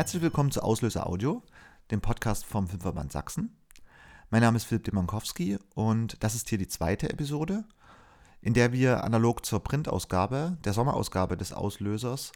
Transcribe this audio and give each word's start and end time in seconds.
Herzlich 0.00 0.22
willkommen 0.22 0.50
zu 0.50 0.62
Auslöser 0.62 1.06
Audio, 1.06 1.42
dem 1.90 2.00
Podcast 2.00 2.46
vom 2.46 2.66
Filmverband 2.68 3.12
Sachsen. 3.12 3.54
Mein 4.30 4.40
Name 4.40 4.56
ist 4.56 4.64
Philipp 4.64 4.84
Demankowski 4.84 5.58
und 5.74 6.16
das 6.24 6.34
ist 6.34 6.48
hier 6.48 6.56
die 6.56 6.68
zweite 6.68 7.10
Episode, 7.10 7.64
in 8.40 8.54
der 8.54 8.72
wir 8.72 9.04
analog 9.04 9.44
zur 9.44 9.62
Printausgabe, 9.62 10.56
der 10.64 10.72
Sommerausgabe 10.72 11.36
des 11.36 11.52
Auslösers, 11.52 12.32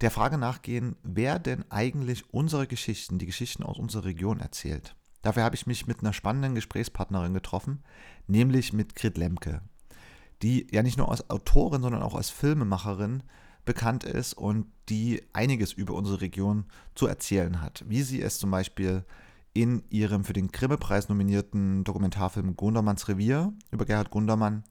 der 0.00 0.10
Frage 0.10 0.38
nachgehen, 0.38 0.96
wer 1.02 1.38
denn 1.38 1.70
eigentlich 1.70 2.32
unsere 2.32 2.66
Geschichten, 2.66 3.18
die 3.18 3.26
Geschichten 3.26 3.62
aus 3.62 3.78
unserer 3.78 4.06
Region 4.06 4.40
erzählt. 4.40 4.96
Dafür 5.20 5.42
habe 5.42 5.54
ich 5.54 5.66
mich 5.66 5.86
mit 5.86 6.00
einer 6.00 6.14
spannenden 6.14 6.54
Gesprächspartnerin 6.54 7.34
getroffen, 7.34 7.82
nämlich 8.26 8.72
mit 8.72 8.96
Grit 8.96 9.18
Lemke, 9.18 9.60
die 10.40 10.66
ja 10.70 10.82
nicht 10.82 10.96
nur 10.96 11.10
als 11.10 11.28
Autorin, 11.28 11.82
sondern 11.82 12.02
auch 12.02 12.14
als 12.14 12.30
Filmemacherin 12.30 13.22
bekannt 13.66 14.04
ist 14.04 14.32
und 14.32 14.66
die 14.88 15.22
einiges 15.34 15.74
über 15.74 15.92
unsere 15.92 16.22
Region 16.22 16.64
zu 16.94 17.06
erzählen 17.06 17.60
hat. 17.60 17.84
Wie 17.86 18.02
sie 18.02 18.22
es 18.22 18.38
zum 18.38 18.50
Beispiel 18.50 19.04
in 19.52 19.82
ihrem 19.90 20.24
für 20.24 20.32
den 20.32 20.48
Grimme-Preis 20.48 21.08
nominierten 21.08 21.84
Dokumentarfilm 21.84 22.56
Gundermanns 22.56 23.08
Revier 23.08 23.52
über 23.70 23.84
Gerhard 23.84 24.10
Gundermann 24.10 24.64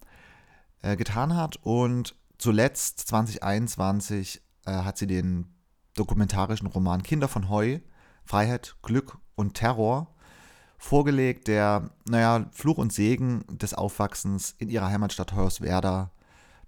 äh, 0.81 0.95
getan 0.95 1.35
hat. 1.35 1.57
Und 1.61 2.15
zuletzt 2.37 2.99
2021 3.01 4.41
äh, 4.65 4.71
hat 4.71 4.97
sie 4.97 5.07
den 5.07 5.53
dokumentarischen 5.95 6.67
Roman 6.67 7.03
Kinder 7.03 7.27
von 7.27 7.49
Heu, 7.49 7.79
Freiheit, 8.23 8.75
Glück 8.81 9.17
und 9.35 9.55
Terror 9.55 10.15
vorgelegt, 10.77 11.47
der, 11.47 11.89
naja, 12.07 12.45
Fluch 12.51 12.77
und 12.77 12.93
Segen 12.93 13.43
des 13.49 13.73
Aufwachsens 13.73 14.55
in 14.57 14.69
ihrer 14.69 14.89
Heimatstadt 14.89 15.33
Hoyerswerda 15.33 16.11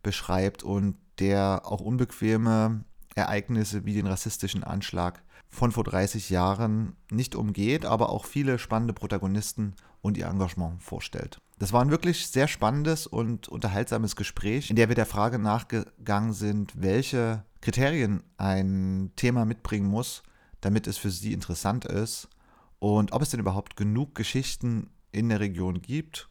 beschreibt 0.02 0.64
und 0.64 0.98
der 1.20 1.62
auch 1.66 1.82
unbequeme 1.82 2.84
Ereignisse 3.16 3.86
wie 3.86 3.94
den 3.94 4.08
rassistischen 4.08 4.64
Anschlag 4.64 5.24
von 5.50 5.72
vor 5.72 5.84
30 5.84 6.30
Jahren 6.30 6.96
nicht 7.10 7.36
umgeht, 7.36 7.86
aber 7.86 8.10
auch 8.10 8.26
viele 8.26 8.60
spannende 8.60 8.94
Protagonisten 8.94 9.76
und 10.02 10.18
ihr 10.18 10.28
Engagement 10.28 10.84
vorstellt. 10.84 11.40
Das 11.60 11.74
war 11.74 11.82
ein 11.82 11.90
wirklich 11.90 12.28
sehr 12.28 12.48
spannendes 12.48 13.08
und 13.08 13.48
unterhaltsames 13.48 14.16
Gespräch, 14.16 14.70
in 14.70 14.76
der 14.76 14.90
wir 14.90 14.96
der 14.96 15.08
Frage 15.08 15.40
nachgegangen 15.40 16.34
sind, 16.34 16.74
welche 16.76 17.44
Kriterien 17.62 18.22
ein 18.38 19.12
Thema 19.16 19.46
mitbringen 19.46 19.88
muss, 19.88 20.22
damit 20.62 20.86
es 20.86 20.98
für 20.98 21.10
Sie 21.10 21.34
interessant 21.34 21.86
ist 21.86 22.30
und 22.78 23.12
ob 23.12 23.24
es 23.24 23.30
denn 23.30 23.40
überhaupt 23.40 23.76
genug 23.76 24.14
Geschichten 24.14 24.92
in 25.12 25.30
der 25.30 25.40
Region 25.40 25.82
gibt 25.82 26.30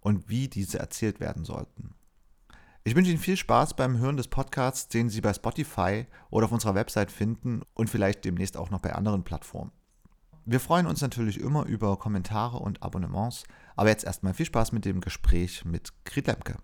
und 0.00 0.28
wie 0.28 0.46
diese 0.46 0.78
erzählt 0.78 1.18
werden 1.18 1.44
sollten. 1.44 1.95
Ich 2.86 2.94
wünsche 2.94 3.10
Ihnen 3.10 3.18
viel 3.18 3.36
Spaß 3.36 3.74
beim 3.74 3.98
Hören 3.98 4.16
des 4.16 4.28
Podcasts, 4.28 4.86
den 4.86 5.08
Sie 5.08 5.20
bei 5.20 5.34
Spotify 5.34 6.06
oder 6.30 6.44
auf 6.44 6.52
unserer 6.52 6.76
Website 6.76 7.10
finden 7.10 7.62
und 7.74 7.90
vielleicht 7.90 8.24
demnächst 8.24 8.56
auch 8.56 8.70
noch 8.70 8.78
bei 8.78 8.94
anderen 8.94 9.24
Plattformen. 9.24 9.72
Wir 10.44 10.60
freuen 10.60 10.86
uns 10.86 11.00
natürlich 11.00 11.40
immer 11.40 11.66
über 11.66 11.98
Kommentare 11.98 12.58
und 12.58 12.84
Abonnements, 12.84 13.42
aber 13.74 13.88
jetzt 13.88 14.04
erstmal 14.04 14.34
viel 14.34 14.46
Spaß 14.46 14.70
mit 14.70 14.84
dem 14.84 15.00
Gespräch 15.00 15.64
mit 15.64 15.94
Grit 16.04 16.28
Lemke. 16.28 16.58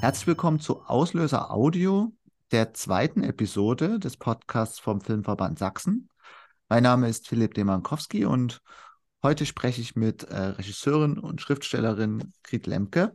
Herzlich 0.00 0.26
willkommen 0.26 0.58
zu 0.58 0.82
Auslöser 0.82 1.52
Audio, 1.52 2.10
der 2.50 2.74
zweiten 2.74 3.22
Episode 3.22 4.00
des 4.00 4.16
Podcasts 4.16 4.80
vom 4.80 5.00
Filmverband 5.00 5.60
Sachsen. 5.60 6.08
Mein 6.68 6.82
Name 6.82 7.08
ist 7.08 7.28
Philipp 7.28 7.52
Demankowski 7.54 8.24
und 8.24 8.62
heute 9.22 9.44
spreche 9.44 9.82
ich 9.82 9.96
mit 9.96 10.24
äh, 10.24 10.36
Regisseurin 10.36 11.18
und 11.18 11.42
Schriftstellerin 11.42 12.32
Grit 12.42 12.66
Lemke. 12.66 13.14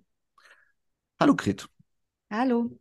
Hallo 1.20 1.36
Grit. 1.36 1.68
Hallo. 2.30 2.80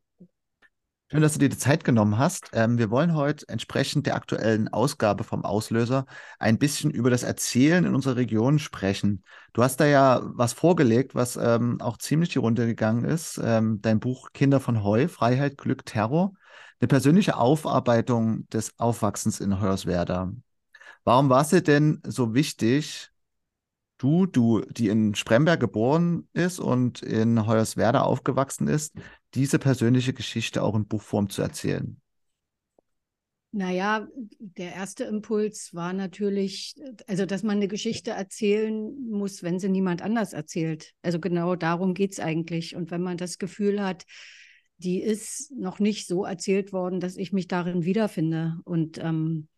Schön, 1.10 1.22
dass 1.22 1.32
du 1.32 1.38
dir 1.38 1.48
die 1.48 1.56
Zeit 1.56 1.84
genommen 1.84 2.18
hast. 2.18 2.50
Ähm, 2.52 2.76
wir 2.76 2.90
wollen 2.90 3.14
heute 3.14 3.48
entsprechend 3.48 4.04
der 4.04 4.14
aktuellen 4.14 4.68
Ausgabe 4.68 5.24
vom 5.24 5.42
Auslöser 5.42 6.04
ein 6.38 6.58
bisschen 6.58 6.90
über 6.90 7.08
das 7.08 7.22
Erzählen 7.22 7.86
in 7.86 7.94
unserer 7.94 8.16
Region 8.16 8.58
sprechen. 8.58 9.24
Du 9.54 9.62
hast 9.62 9.80
da 9.80 9.86
ja 9.86 10.20
was 10.22 10.52
vorgelegt, 10.52 11.14
was 11.14 11.36
ähm, 11.36 11.80
auch 11.80 11.96
ziemlich 11.96 12.28
die 12.28 12.38
Runde 12.40 12.66
gegangen 12.66 13.06
ist. 13.06 13.40
Ähm, 13.42 13.80
dein 13.80 14.00
Buch 14.00 14.32
Kinder 14.34 14.60
von 14.60 14.84
Heu, 14.84 15.08
Freiheit, 15.08 15.56
Glück, 15.56 15.86
Terror. 15.86 16.34
Eine 16.78 16.88
persönliche 16.88 17.38
Aufarbeitung 17.38 18.46
des 18.50 18.78
Aufwachsens 18.78 19.40
in 19.40 19.62
Hoyerswerda. 19.62 20.30
Warum 21.04 21.28
war 21.28 21.42
es 21.42 21.50
dir 21.50 21.62
denn 21.62 22.00
so 22.06 22.34
wichtig, 22.34 23.10
du, 23.98 24.26
du, 24.26 24.62
die 24.62 24.88
in 24.88 25.14
Spremberg 25.14 25.60
geboren 25.60 26.28
ist 26.32 26.60
und 26.60 27.02
in 27.02 27.46
Hoyerswerda 27.46 28.02
aufgewachsen 28.02 28.68
ist, 28.68 28.94
diese 29.34 29.58
persönliche 29.58 30.12
Geschichte 30.12 30.62
auch 30.62 30.74
in 30.74 30.86
Buchform 30.86 31.28
zu 31.28 31.42
erzählen? 31.42 32.00
Naja, 33.50 34.06
der 34.38 34.74
erste 34.74 35.04
Impuls 35.04 35.70
war 35.72 35.94
natürlich, 35.94 36.74
also 37.06 37.24
dass 37.24 37.42
man 37.42 37.56
eine 37.56 37.68
Geschichte 37.68 38.10
erzählen 38.10 38.94
muss, 39.08 39.42
wenn 39.42 39.58
sie 39.58 39.70
niemand 39.70 40.02
anders 40.02 40.34
erzählt. 40.34 40.92
Also 41.02 41.18
genau 41.18 41.56
darum 41.56 41.94
geht 41.94 42.12
es 42.12 42.20
eigentlich. 42.20 42.76
Und 42.76 42.90
wenn 42.90 43.02
man 43.02 43.16
das 43.16 43.38
Gefühl 43.38 43.82
hat, 43.82 44.04
die 44.76 45.00
ist 45.00 45.50
noch 45.52 45.78
nicht 45.78 46.06
so 46.06 46.24
erzählt 46.24 46.72
worden, 46.74 47.00
dass 47.00 47.16
ich 47.16 47.32
mich 47.32 47.48
darin 47.48 47.84
wiederfinde. 47.84 48.58
Und 48.64 48.98
ähm, 48.98 49.48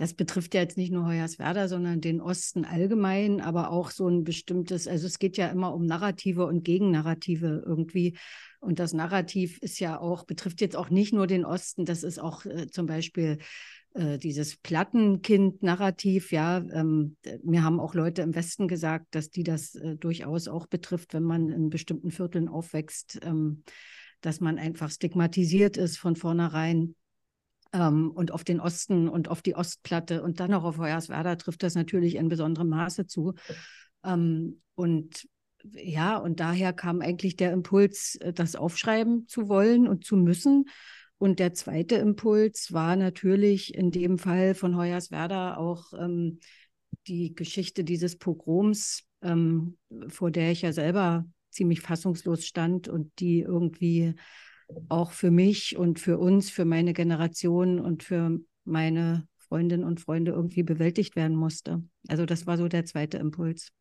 das 0.00 0.14
betrifft 0.14 0.54
ja 0.54 0.62
jetzt 0.62 0.78
nicht 0.78 0.92
nur 0.92 1.04
Hoyerswerda, 1.04 1.68
sondern 1.68 2.00
den 2.00 2.22
Osten 2.22 2.64
allgemein, 2.64 3.42
aber 3.42 3.70
auch 3.70 3.90
so 3.90 4.08
ein 4.08 4.24
bestimmtes, 4.24 4.88
also 4.88 5.06
es 5.06 5.18
geht 5.18 5.36
ja 5.36 5.48
immer 5.48 5.74
um 5.74 5.84
Narrative 5.84 6.46
und 6.46 6.64
Gegennarrative 6.64 7.62
irgendwie. 7.66 8.16
Und 8.60 8.78
das 8.78 8.94
Narrativ 8.94 9.58
ist 9.58 9.78
ja 9.78 10.00
auch, 10.00 10.24
betrifft 10.24 10.62
jetzt 10.62 10.74
auch 10.74 10.88
nicht 10.88 11.12
nur 11.12 11.26
den 11.26 11.44
Osten, 11.44 11.84
das 11.84 12.02
ist 12.02 12.18
auch 12.18 12.46
äh, 12.46 12.68
zum 12.68 12.86
Beispiel 12.86 13.40
äh, 13.92 14.16
dieses 14.16 14.56
Plattenkind-Narrativ, 14.56 16.32
ja. 16.32 16.64
Ähm, 16.72 17.18
mir 17.42 17.62
haben 17.62 17.78
auch 17.78 17.92
Leute 17.92 18.22
im 18.22 18.34
Westen 18.34 18.68
gesagt, 18.68 19.14
dass 19.14 19.28
die 19.28 19.42
das 19.42 19.74
äh, 19.74 19.96
durchaus 19.96 20.48
auch 20.48 20.66
betrifft, 20.66 21.12
wenn 21.12 21.24
man 21.24 21.50
in 21.50 21.68
bestimmten 21.68 22.10
Vierteln 22.10 22.48
aufwächst, 22.48 23.20
ähm, 23.22 23.64
dass 24.22 24.40
man 24.40 24.58
einfach 24.58 24.90
stigmatisiert 24.90 25.76
ist 25.76 25.98
von 25.98 26.16
vornherein 26.16 26.94
ähm, 27.72 28.10
und 28.10 28.32
auf 28.32 28.44
den 28.44 28.60
Osten 28.60 29.08
und 29.08 29.28
auf 29.28 29.42
die 29.42 29.54
Ostplatte 29.54 30.22
und 30.22 30.40
dann 30.40 30.54
auch 30.54 30.64
auf 30.64 30.78
Hoyerswerda 30.78 31.36
trifft 31.36 31.62
das 31.62 31.74
natürlich 31.74 32.16
in 32.16 32.28
besonderem 32.28 32.68
Maße 32.68 33.06
zu. 33.06 33.34
Ähm, 34.04 34.60
und 34.74 35.26
ja, 35.74 36.16
und 36.16 36.40
daher 36.40 36.72
kam 36.72 37.00
eigentlich 37.00 37.36
der 37.36 37.52
Impuls, 37.52 38.16
äh, 38.16 38.32
das 38.32 38.56
aufschreiben 38.56 39.26
zu 39.28 39.48
wollen 39.48 39.86
und 39.86 40.04
zu 40.04 40.16
müssen. 40.16 40.66
Und 41.18 41.38
der 41.38 41.52
zweite 41.52 41.96
Impuls 41.96 42.72
war 42.72 42.96
natürlich 42.96 43.74
in 43.74 43.90
dem 43.90 44.18
Fall 44.18 44.54
von 44.54 44.76
Hoyerswerda 44.76 45.56
auch 45.56 45.92
ähm, 45.92 46.38
die 47.06 47.34
Geschichte 47.34 47.84
dieses 47.84 48.16
Pogroms, 48.16 49.04
ähm, 49.22 49.76
vor 50.08 50.30
der 50.30 50.50
ich 50.50 50.62
ja 50.62 50.72
selber 50.72 51.26
ziemlich 51.50 51.82
fassungslos 51.82 52.46
stand 52.46 52.88
und 52.88 53.12
die 53.18 53.40
irgendwie 53.40 54.14
auch 54.88 55.12
für 55.12 55.30
mich 55.30 55.76
und 55.76 55.98
für 55.98 56.18
uns, 56.18 56.50
für 56.50 56.64
meine 56.64 56.92
Generation 56.92 57.80
und 57.80 58.02
für 58.02 58.38
meine 58.64 59.26
Freundinnen 59.38 59.84
und 59.84 60.00
Freunde 60.00 60.32
irgendwie 60.32 60.62
bewältigt 60.62 61.16
werden 61.16 61.36
musste. 61.36 61.82
Also 62.08 62.26
das 62.26 62.46
war 62.46 62.56
so 62.56 62.68
der 62.68 62.84
zweite 62.84 63.18
Impuls. 63.18 63.72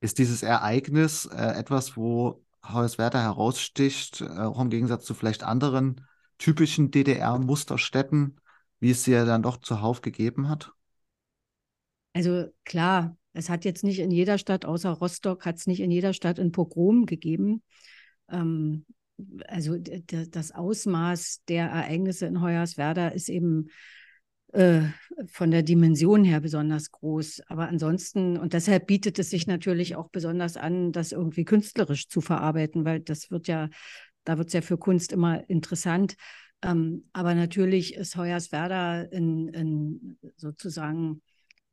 Ist 0.00 0.18
dieses 0.18 0.42
Ereignis 0.42 1.26
äh, 1.26 1.58
etwas, 1.58 1.96
wo 1.96 2.44
Hoyerswerda 2.66 3.20
heraussticht, 3.20 4.20
äh, 4.20 4.26
auch 4.26 4.60
im 4.60 4.70
Gegensatz 4.70 5.04
zu 5.04 5.14
vielleicht 5.14 5.42
anderen 5.42 6.06
typischen 6.38 6.90
DDR-Musterstädten, 6.90 8.40
wie 8.80 8.90
es 8.90 9.04
sie 9.04 9.12
ja 9.12 9.24
dann 9.24 9.42
doch 9.42 9.58
zuhauf 9.58 10.00
gegeben 10.00 10.48
hat? 10.48 10.72
Also 12.14 12.46
klar, 12.64 13.16
es 13.32 13.48
hat 13.48 13.64
jetzt 13.64 13.84
nicht 13.84 14.00
in 14.00 14.10
jeder 14.10 14.38
Stadt, 14.38 14.64
außer 14.64 14.90
Rostock, 14.90 15.46
hat 15.46 15.56
es 15.56 15.66
nicht 15.66 15.80
in 15.80 15.90
jeder 15.90 16.12
Stadt 16.12 16.38
ein 16.38 16.52
Pogrom 16.52 17.06
gegeben. 17.06 17.62
Ähm, 18.30 18.84
also 19.48 19.76
das 19.78 20.52
Ausmaß 20.52 21.42
der 21.48 21.66
Ereignisse 21.66 22.26
in 22.26 22.40
Hoyerswerda 22.40 23.08
ist 23.08 23.28
eben 23.28 23.68
äh, 24.52 24.82
von 25.28 25.50
der 25.50 25.62
Dimension 25.62 26.24
her 26.24 26.40
besonders 26.40 26.90
groß. 26.90 27.42
Aber 27.46 27.68
ansonsten, 27.68 28.36
und 28.36 28.52
deshalb 28.52 28.86
bietet 28.86 29.18
es 29.18 29.30
sich 29.30 29.46
natürlich 29.46 29.96
auch 29.96 30.10
besonders 30.10 30.56
an, 30.56 30.92
das 30.92 31.12
irgendwie 31.12 31.44
künstlerisch 31.44 32.08
zu 32.08 32.20
verarbeiten, 32.20 32.84
weil 32.84 33.00
das 33.00 33.30
wird 33.30 33.48
ja, 33.48 33.70
da 34.24 34.38
wird 34.38 34.48
es 34.48 34.52
ja 34.52 34.60
für 34.60 34.76
Kunst 34.76 35.12
immer 35.12 35.48
interessant. 35.48 36.16
Ähm, 36.62 37.08
aber 37.12 37.34
natürlich 37.34 37.94
ist 37.94 38.16
Hoyerswerda 38.16 39.02
in, 39.02 39.48
in 39.48 40.18
sozusagen 40.36 41.22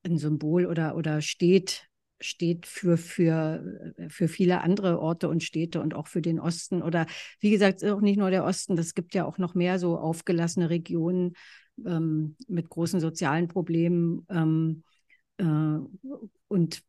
ein 0.03 0.17
Symbol 0.17 0.65
oder, 0.65 0.95
oder 0.95 1.21
steht 1.21 1.88
steht 2.19 2.65
für, 2.65 2.97
für, 2.97 3.93
für 4.09 4.27
viele 4.27 4.61
andere 4.61 4.99
Orte 4.99 5.29
und 5.29 5.43
Städte 5.43 5.81
und 5.81 5.93
auch 5.93 6.07
für 6.07 6.21
den 6.21 6.39
Osten. 6.39 6.81
Oder 6.81 7.05
wie 7.39 7.51
gesagt, 7.51 7.83
auch 7.85 8.01
nicht 8.01 8.17
nur 8.17 8.29
der 8.29 8.45
Osten, 8.45 8.75
das 8.75 8.93
gibt 8.93 9.13
ja 9.13 9.25
auch 9.25 9.37
noch 9.37 9.55
mehr 9.55 9.79
so 9.79 9.97
aufgelassene 9.97 10.69
Regionen 10.69 11.33
ähm, 11.85 12.35
mit 12.47 12.69
großen 12.69 12.99
sozialen 12.99 13.47
Problemen. 13.47 14.25
Ähm, 14.29 14.83
äh, 15.37 15.79
und 16.47 16.81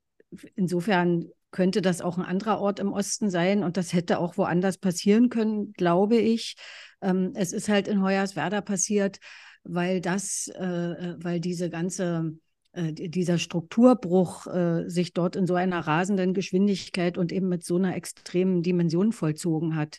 insofern 0.54 1.26
könnte 1.50 1.82
das 1.82 2.00
auch 2.00 2.16
ein 2.16 2.24
anderer 2.24 2.60
Ort 2.60 2.78
im 2.78 2.92
Osten 2.92 3.30
sein 3.30 3.64
und 3.64 3.76
das 3.76 3.92
hätte 3.92 4.18
auch 4.18 4.36
woanders 4.36 4.78
passieren 4.78 5.28
können, 5.28 5.72
glaube 5.72 6.16
ich. 6.16 6.56
Ähm, 7.02 7.32
es 7.34 7.52
ist 7.52 7.68
halt 7.68 7.88
in 7.88 8.02
Hoyerswerda 8.02 8.60
passiert, 8.60 9.18
weil 9.64 10.00
das, 10.00 10.48
äh, 10.54 10.64
äh 10.64 11.16
weil 11.18 11.40
diese 11.40 11.70
ganze 11.70 12.32
äh, 12.34 12.49
dieser 12.72 13.38
Strukturbruch 13.38 14.46
äh, 14.46 14.88
sich 14.88 15.12
dort 15.12 15.34
in 15.34 15.46
so 15.46 15.54
einer 15.54 15.80
rasenden 15.80 16.34
Geschwindigkeit 16.34 17.18
und 17.18 17.32
eben 17.32 17.48
mit 17.48 17.64
so 17.64 17.76
einer 17.76 17.96
extremen 17.96 18.62
Dimension 18.62 19.12
vollzogen 19.12 19.74
hat. 19.74 19.98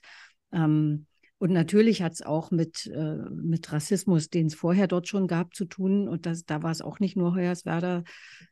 Ähm, 0.53 1.06
und 1.38 1.51
natürlich 1.51 2.01
hat 2.01 2.13
es 2.13 2.21
auch 2.21 2.51
mit, 2.51 2.85
äh, 2.85 3.15
mit 3.31 3.71
Rassismus, 3.73 4.29
den 4.29 4.45
es 4.45 4.56
vorher 4.56 4.88
dort 4.88 5.07
schon 5.07 5.27
gab, 5.27 5.56
zu 5.56 5.65
tun. 5.65 6.07
Und 6.07 6.25
das, 6.25 6.45
da 6.45 6.62
war 6.62 6.71
es 6.71 6.81
auch 6.81 7.00
nicht 7.00 7.18
nur 7.18 7.33
Hoyerswerda, 7.33 8.03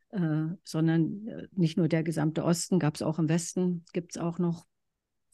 äh, 0.10 0.46
sondern 0.64 1.28
äh, 1.28 1.48
nicht 1.56 1.78
nur 1.78 1.88
der 1.88 2.04
gesamte 2.04 2.44
Osten, 2.44 2.80
gab 2.80 2.96
es 2.96 3.04
auch 3.04 3.20
im 3.20 3.30
Westen, 3.30 3.86
gibt 3.94 4.16
es 4.16 4.22
auch 4.22 4.40
noch. 4.40 4.66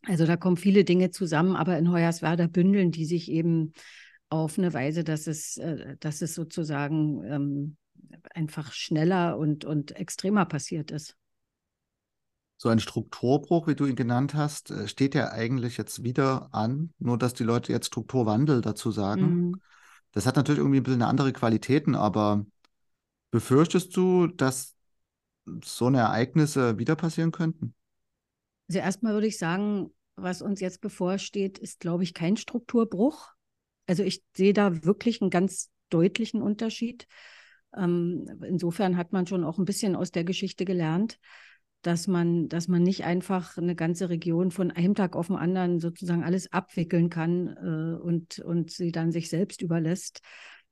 Also 0.03 0.25
da 0.25 0.37
kommen 0.37 0.57
viele 0.57 0.83
Dinge 0.83 1.11
zusammen, 1.11 1.55
aber 1.55 1.77
in 1.77 1.89
Hoyerswerda 1.89 2.47
bündeln 2.47 2.91
die 2.91 3.05
sich 3.05 3.31
eben 3.31 3.71
auf 4.29 4.57
eine 4.57 4.73
Weise, 4.73 5.03
dass 5.03 5.25
es, 5.25 5.57
äh, 5.57 5.95
dass 5.99 6.21
es 6.21 6.35
sozusagen 6.35 7.23
ähm, 7.23 7.77
einfach 8.33 8.73
schneller 8.73 9.37
und, 9.37 9.65
und 9.65 9.91
extremer 9.95 10.45
passiert 10.45 10.91
ist 10.91 11.15
so 12.57 12.69
ein 12.69 12.79
Strukturbruch, 12.79 13.67
wie 13.67 13.75
du 13.75 13.85
ihn 13.85 13.95
genannt 13.95 14.33
hast, 14.33 14.71
äh, 14.71 14.87
steht 14.87 15.15
ja 15.15 15.31
eigentlich 15.31 15.77
jetzt 15.77 16.03
wieder 16.03 16.49
an, 16.53 16.93
nur 16.99 17.17
dass 17.17 17.33
die 17.33 17.43
Leute 17.43 17.71
jetzt 17.71 17.87
Strukturwandel 17.87 18.61
dazu 18.61 18.91
sagen. 18.91 19.51
Mhm. 19.51 19.61
Das 20.11 20.25
hat 20.25 20.37
natürlich 20.37 20.59
irgendwie 20.59 20.79
ein 20.79 20.83
bisschen 20.83 21.01
andere 21.01 21.33
Qualitäten, 21.33 21.95
aber 21.95 22.45
befürchtest 23.31 23.95
du, 23.97 24.27
dass 24.27 24.75
so 25.63 25.87
eine 25.87 25.99
Ereignisse 25.99 26.77
wieder 26.77 26.95
passieren 26.95 27.31
könnten? 27.31 27.75
Also 28.69 28.79
erstmal 28.79 29.13
würde 29.13 29.27
ich 29.27 29.37
sagen, 29.37 29.91
was 30.15 30.41
uns 30.41 30.61
jetzt 30.61 30.79
bevorsteht, 30.79 31.59
ist, 31.59 31.81
glaube 31.81 32.03
ich, 32.03 32.13
kein 32.13 32.37
Strukturbruch. 32.37 33.33
Also 33.85 34.03
ich 34.03 34.23
sehe 34.35 34.53
da 34.53 34.85
wirklich 34.85 35.21
einen 35.21 35.29
ganz 35.29 35.69
deutlichen 35.89 36.41
Unterschied. 36.41 37.07
Ähm, 37.75 38.25
insofern 38.47 38.97
hat 38.97 39.13
man 39.13 39.27
schon 39.27 39.43
auch 39.43 39.57
ein 39.57 39.65
bisschen 39.65 39.95
aus 39.95 40.11
der 40.11 40.23
Geschichte 40.23 40.65
gelernt 40.65 41.19
dass 41.85 42.07
man, 42.07 42.49
dass 42.49 42.67
man 42.67 42.81
nicht 42.81 43.05
einfach 43.05 43.57
eine 43.57 43.75
ganze 43.75 44.09
Region 44.09 44.49
von 44.49 44.71
einem 44.71 44.95
Tag 44.95 45.15
auf 45.15 45.27
den 45.27 45.35
anderen 45.35 45.79
sozusagen 45.79 46.23
alles 46.23 46.51
abwickeln 46.51 47.09
kann 47.09 47.47
äh, 47.47 48.01
und, 48.01 48.39
und 48.39 48.71
sie 48.71 48.91
dann 48.91 49.11
sich 49.11 49.29
selbst 49.29 49.61
überlässt. 49.61 50.21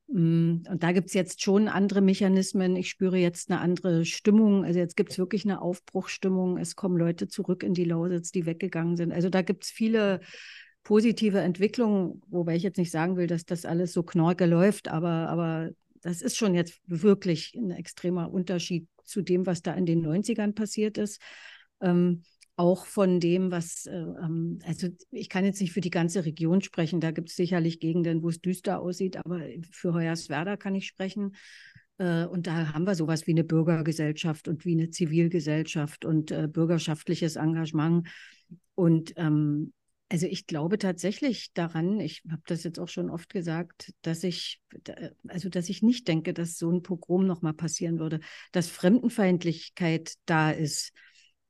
Mm, 0.08 0.64
und 0.68 0.82
da 0.82 0.92
gibt 0.92 1.10
es 1.10 1.14
jetzt 1.14 1.44
schon 1.44 1.68
andere 1.68 2.02
Mechanismen. 2.02 2.76
Ich 2.76 2.90
spüre 2.90 3.18
jetzt 3.18 3.52
eine 3.52 3.62
andere 3.62 4.06
Stimmung. 4.06 4.66
Also 4.66 4.80
jetzt 4.80 4.98
gibt 4.98 5.12
es 5.12 5.20
wirklich 5.20 5.46
eine 5.46 5.62
Aufbruchstimmung. 5.62 6.58
Es 6.58 6.76
kommen 6.76 6.98
Leute 6.98 7.28
zurück 7.28 7.62
in 7.62 7.76
die 7.76 7.86
Lausitz, 7.86 8.32
die 8.32 8.48
weggegangen 8.48 8.98
sind. 8.98 9.14
Also 9.14 9.30
da 9.30 9.44
gibt 9.44 9.66
es 9.66 9.70
viele 9.70 10.20
positive 10.84 11.40
Entwicklungen, 11.40 12.24
wobei 12.28 12.56
ich 12.56 12.64
jetzt 12.64 12.78
nicht 12.78 12.92
sagen 12.92 13.18
will, 13.18 13.28
dass 13.28 13.46
das 13.46 13.66
alles 13.66 13.94
so 13.94 14.04
knorke 14.04 14.48
läuft, 14.48 14.90
aber, 14.90 15.30
aber 15.30 15.70
das 16.04 16.22
ist 16.22 16.38
schon 16.38 16.54
jetzt 16.54 16.80
wirklich 16.86 17.56
ein 17.56 17.72
extremer 17.72 18.32
Unterschied 18.32 18.88
zu 19.04 19.22
dem, 19.22 19.46
was 19.46 19.62
da 19.62 19.74
in 19.74 19.86
den 19.86 20.06
90ern 20.06 20.54
passiert 20.54 20.98
ist. 20.98 21.22
Ähm, 21.82 22.24
auch 22.56 22.86
von 22.86 23.20
dem, 23.20 23.52
was, 23.52 23.88
äh, 23.88 23.96
ähm, 23.96 24.60
also 24.66 24.88
ich 25.10 25.30
kann 25.30 25.46
jetzt 25.46 25.60
nicht 25.60 25.74
für 25.74 25.82
die 25.82 25.90
ganze 25.90 26.24
Region 26.24 26.62
sprechen, 26.62 27.00
da 27.00 27.12
gibt 27.12 27.30
es 27.30 27.36
sicherlich 27.36 27.80
Gegenden, 27.80 28.22
wo 28.22 28.30
es 28.30 28.42
düster 28.42 28.80
aussieht, 28.80 29.18
aber 29.18 29.42
für 29.72 29.94
Hoyerswerda 29.94 30.56
kann 30.56 30.76
ich 30.76 30.86
sprechen. 30.86 31.36
Äh, 31.98 32.26
und 32.26 32.46
da 32.48 32.74
haben 32.74 32.86
wir 32.86 32.96
sowas 32.96 33.26
wie 33.26 33.32
eine 33.32 33.44
Bürgergesellschaft 33.44 34.48
und 34.48 34.66
wie 34.66 34.74
eine 34.74 34.92
Zivilgesellschaft 34.92 36.06
und 36.06 36.32
äh, 36.32 36.48
bürgerschaftliches 36.48 37.38
Engagement. 37.38 38.08
Und 38.76 39.14
ähm, 39.16 39.74
also 40.14 40.28
ich 40.28 40.46
glaube 40.46 40.78
tatsächlich 40.78 41.54
daran, 41.54 42.00
ich 42.00 42.22
habe 42.30 42.44
das 42.46 42.64
jetzt 42.64 42.78
auch 42.78 42.88
schon 42.88 43.10
oft 43.10 43.32
gesagt, 43.32 43.92
dass 44.04 44.24
ich, 44.24 44.62
also 45.28 45.50
dass 45.50 45.70
ich 45.70 45.82
nicht 45.82 46.08
denke, 46.08 46.36
dass 46.36 46.60
so 46.60 46.70
ein 46.70 46.84
Pogrom 46.84 47.26
nochmal 47.26 47.56
passieren 47.56 47.98
würde, 47.98 48.20
dass 48.52 48.70
Fremdenfeindlichkeit 48.70 50.14
da 50.28 50.52
ist. 50.52 50.92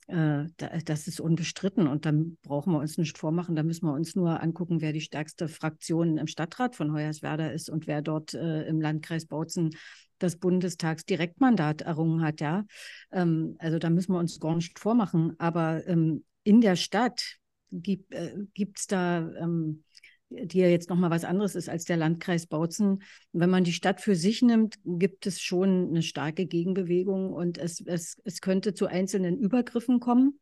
Äh, 0.07 0.45
das 0.85 1.07
ist 1.09 1.19
unbestritten 1.19 1.87
und 1.87 2.05
dann 2.05 2.37
brauchen 2.41 2.71
wir 2.71 2.79
uns 2.79 2.97
nicht 2.97 3.17
vormachen. 3.17 3.57
Da 3.57 3.63
müssen 3.63 3.85
wir 3.85 3.93
uns 3.93 4.15
nur 4.15 4.41
angucken, 4.41 4.79
wer 4.79 4.93
die 4.93 5.01
stärkste 5.01 5.49
Fraktion 5.49 6.17
im 6.17 6.27
Stadtrat 6.27 6.77
von 6.77 6.93
Hoyerswerda 6.93 7.47
ist 7.47 7.69
und 7.69 7.85
wer 7.85 8.01
dort 8.01 8.33
äh, 8.33 8.63
im 8.63 8.79
Landkreis 8.79 9.25
Bautzen 9.25 9.71
das 10.19 10.37
Bundestagsdirektmandat 10.37 11.81
errungen 11.81 12.21
hat. 12.21 12.39
Ja, 12.39 12.63
ähm, 13.11 13.57
also 13.59 13.77
da 13.77 13.89
müssen 13.89 14.13
wir 14.13 14.19
uns 14.19 14.39
gar 14.39 14.55
nicht 14.55 14.79
vormachen. 14.79 15.37
Aber 15.37 15.85
ähm, 15.85 16.23
in 16.45 16.61
der 16.61 16.77
Stadt 16.77 17.39
gibt 17.81 18.13
es 18.13 18.85
äh, 18.85 18.87
da, 18.87 19.31
ähm, 19.39 19.83
die 20.29 20.59
ja 20.59 20.67
jetzt 20.67 20.89
nochmal 20.89 21.11
was 21.11 21.25
anderes 21.25 21.55
ist 21.55 21.69
als 21.69 21.85
der 21.85 21.97
Landkreis 21.97 22.47
Bautzen. 22.47 23.03
Wenn 23.31 23.49
man 23.49 23.63
die 23.63 23.73
Stadt 23.73 24.01
für 24.01 24.15
sich 24.15 24.41
nimmt, 24.41 24.75
gibt 24.83 25.27
es 25.27 25.41
schon 25.41 25.89
eine 25.89 26.01
starke 26.01 26.45
Gegenbewegung 26.45 27.33
und 27.33 27.57
es, 27.57 27.81
es, 27.81 28.21
es 28.23 28.41
könnte 28.41 28.73
zu 28.73 28.87
einzelnen 28.87 29.37
Übergriffen 29.37 29.99
kommen. 29.99 30.39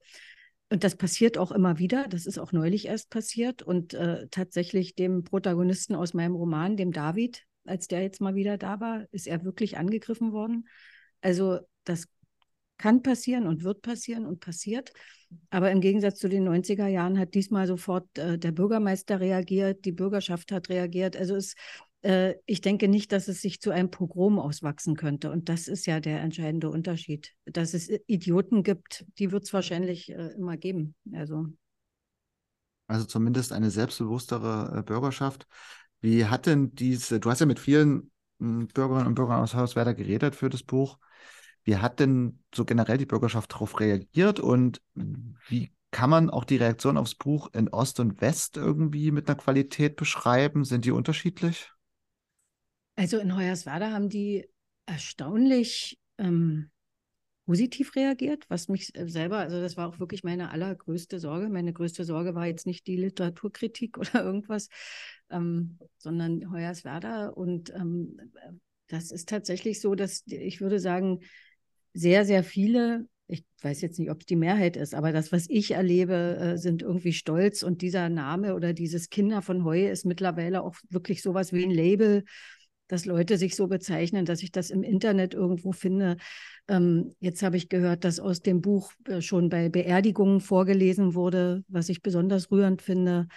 Und 0.69 0.85
das 0.85 0.95
passiert 0.95 1.37
auch 1.37 1.51
immer 1.51 1.79
wieder. 1.79 2.07
Das 2.07 2.25
ist 2.25 2.37
auch 2.37 2.53
neulich 2.53 2.87
erst 2.87 3.09
passiert. 3.09 3.61
Und 3.61 3.93
äh, 3.93 4.27
tatsächlich 4.31 4.95
dem 4.95 5.25
Protagonisten 5.25 5.95
aus 5.95 6.13
meinem 6.13 6.35
Roman, 6.35 6.77
dem 6.77 6.93
David, 6.93 7.43
als 7.65 7.87
der 7.87 8.01
jetzt 8.01 8.21
mal 8.21 8.35
wieder 8.35 8.57
da 8.57 8.79
war, 8.79 9.05
ist 9.11 9.27
er 9.27 9.43
wirklich 9.43 9.77
angegriffen 9.77 10.31
worden. 10.31 10.69
Also 11.19 11.59
das 11.83 12.07
kann 12.81 13.03
passieren 13.03 13.45
und 13.45 13.63
wird 13.63 13.83
passieren 13.83 14.25
und 14.25 14.39
passiert. 14.39 14.91
Aber 15.51 15.69
im 15.69 15.81
Gegensatz 15.81 16.17
zu 16.17 16.27
den 16.27 16.43
90er 16.43 16.87
Jahren 16.87 17.19
hat 17.19 17.35
diesmal 17.35 17.67
sofort 17.67 18.17
äh, 18.17 18.39
der 18.39 18.51
Bürgermeister 18.51 19.19
reagiert, 19.19 19.85
die 19.85 19.91
Bürgerschaft 19.91 20.51
hat 20.51 20.67
reagiert. 20.69 21.15
Also 21.15 21.35
es, 21.35 21.53
äh, 22.01 22.33
ich 22.47 22.61
denke 22.61 22.87
nicht, 22.87 23.11
dass 23.11 23.27
es 23.27 23.41
sich 23.41 23.61
zu 23.61 23.69
einem 23.69 23.91
Pogrom 23.91 24.39
auswachsen 24.39 24.95
könnte. 24.95 25.31
Und 25.31 25.47
das 25.47 25.67
ist 25.67 25.85
ja 25.85 25.99
der 25.99 26.21
entscheidende 26.21 26.71
Unterschied. 26.71 27.33
Dass 27.45 27.75
es 27.75 27.87
Idioten 28.07 28.63
gibt, 28.63 29.05
die 29.19 29.31
wird 29.31 29.43
es 29.43 29.53
wahrscheinlich 29.53 30.09
äh, 30.09 30.29
immer 30.33 30.57
geben. 30.57 30.95
Also. 31.13 31.45
also 32.87 33.05
zumindest 33.05 33.53
eine 33.53 33.69
selbstbewusstere 33.69 34.79
äh, 34.79 34.83
Bürgerschaft. 34.83 35.47
Wie 36.01 36.25
hat 36.25 36.47
denn 36.47 36.73
diese, 36.73 37.19
du 37.19 37.29
hast 37.29 37.41
ja 37.41 37.45
mit 37.45 37.59
vielen 37.59 38.11
hm, 38.39 38.67
Bürgerinnen 38.67 39.07
und 39.07 39.15
Bürgern 39.15 39.39
aus 39.39 39.53
Hauswerder 39.53 39.93
geredet 39.93 40.35
für 40.35 40.49
das 40.49 40.63
Buch. 40.63 40.97
Wie 41.63 41.77
hat 41.77 41.99
denn 41.99 42.39
so 42.53 42.65
generell 42.65 42.97
die 42.97 43.05
Bürgerschaft 43.05 43.53
darauf 43.53 43.79
reagiert 43.79 44.39
und 44.39 44.81
wie 45.47 45.71
kann 45.91 46.09
man 46.09 46.29
auch 46.29 46.45
die 46.45 46.57
Reaktion 46.57 46.97
aufs 46.97 47.15
Buch 47.15 47.49
in 47.53 47.67
Ost 47.69 47.99
und 47.99 48.21
West 48.21 48.57
irgendwie 48.57 49.11
mit 49.11 49.27
einer 49.27 49.37
Qualität 49.37 49.95
beschreiben? 49.97 50.63
Sind 50.63 50.85
die 50.85 50.91
unterschiedlich? 50.91 51.69
Also 52.95 53.17
in 53.17 53.35
Hoyerswerda 53.35 53.91
haben 53.91 54.09
die 54.09 54.47
erstaunlich 54.85 55.99
ähm, 56.17 56.71
positiv 57.45 57.95
reagiert, 57.95 58.45
was 58.49 58.69
mich 58.69 58.93
selber, 58.95 59.39
also 59.39 59.59
das 59.59 59.75
war 59.75 59.89
auch 59.89 59.99
wirklich 59.99 60.23
meine 60.23 60.51
allergrößte 60.51 61.19
Sorge. 61.19 61.49
Meine 61.49 61.73
größte 61.73 62.05
Sorge 62.05 62.35
war 62.35 62.45
jetzt 62.45 62.65
nicht 62.65 62.87
die 62.87 62.97
Literaturkritik 62.97 63.97
oder 63.97 64.23
irgendwas, 64.23 64.69
ähm, 65.29 65.77
sondern 65.97 66.51
Hoyerswerda. 66.51 67.27
Und 67.27 67.73
ähm, 67.73 68.17
das 68.87 69.11
ist 69.11 69.29
tatsächlich 69.29 69.81
so, 69.81 69.95
dass 69.95 70.23
ich 70.27 70.61
würde 70.61 70.79
sagen, 70.79 71.19
sehr, 71.93 72.25
sehr 72.25 72.43
viele, 72.43 73.07
ich 73.27 73.45
weiß 73.61 73.81
jetzt 73.81 73.99
nicht, 73.99 74.11
ob 74.11 74.21
es 74.21 74.25
die 74.25 74.35
Mehrheit 74.35 74.77
ist, 74.77 74.93
aber 74.93 75.11
das, 75.11 75.31
was 75.31 75.45
ich 75.49 75.71
erlebe, 75.71 76.37
äh, 76.37 76.57
sind 76.57 76.81
irgendwie 76.81 77.13
stolz. 77.13 77.63
Und 77.63 77.81
dieser 77.81 78.09
Name 78.09 78.55
oder 78.55 78.73
dieses 78.73 79.09
Kinder 79.09 79.41
von 79.41 79.63
Heu 79.63 79.87
ist 79.89 80.05
mittlerweile 80.05 80.63
auch 80.63 80.75
wirklich 80.89 81.21
sowas 81.21 81.53
wie 81.53 81.63
ein 81.63 81.71
Label, 81.71 82.23
dass 82.87 83.05
Leute 83.05 83.37
sich 83.37 83.55
so 83.55 83.67
bezeichnen, 83.67 84.25
dass 84.25 84.43
ich 84.43 84.51
das 84.51 84.69
im 84.69 84.83
Internet 84.83 85.33
irgendwo 85.33 85.71
finde. 85.71 86.17
Ähm, 86.67 87.13
jetzt 87.19 87.41
habe 87.41 87.55
ich 87.55 87.69
gehört, 87.69 88.03
dass 88.03 88.19
aus 88.19 88.41
dem 88.41 88.61
Buch 88.61 88.91
äh, 89.07 89.21
schon 89.21 89.49
bei 89.49 89.69
Beerdigungen 89.69 90.41
vorgelesen 90.41 91.15
wurde, 91.15 91.63
was 91.69 91.87
ich 91.87 92.01
besonders 92.01 92.51
rührend 92.51 92.81
finde 92.81 93.27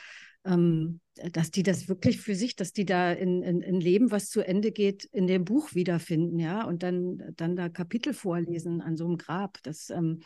ähm, 0.44 1.00
dass 1.32 1.50
die 1.50 1.62
das 1.62 1.88
wirklich 1.88 2.20
für 2.20 2.34
sich, 2.34 2.56
dass 2.56 2.72
die 2.72 2.84
da 2.84 3.12
in, 3.12 3.42
in, 3.42 3.60
in, 3.62 3.80
Leben, 3.80 4.10
was 4.10 4.28
zu 4.28 4.40
Ende 4.40 4.72
geht, 4.72 5.04
in 5.04 5.26
dem 5.26 5.44
Buch 5.44 5.74
wiederfinden, 5.74 6.38
ja, 6.38 6.64
und 6.64 6.82
dann, 6.82 7.22
dann 7.36 7.56
da 7.56 7.68
Kapitel 7.68 8.12
vorlesen 8.12 8.80
an 8.80 8.96
so 8.96 9.06
einem 9.06 9.16
Grab. 9.16 9.58
Das, 9.62 9.90
ähm, 9.90 10.20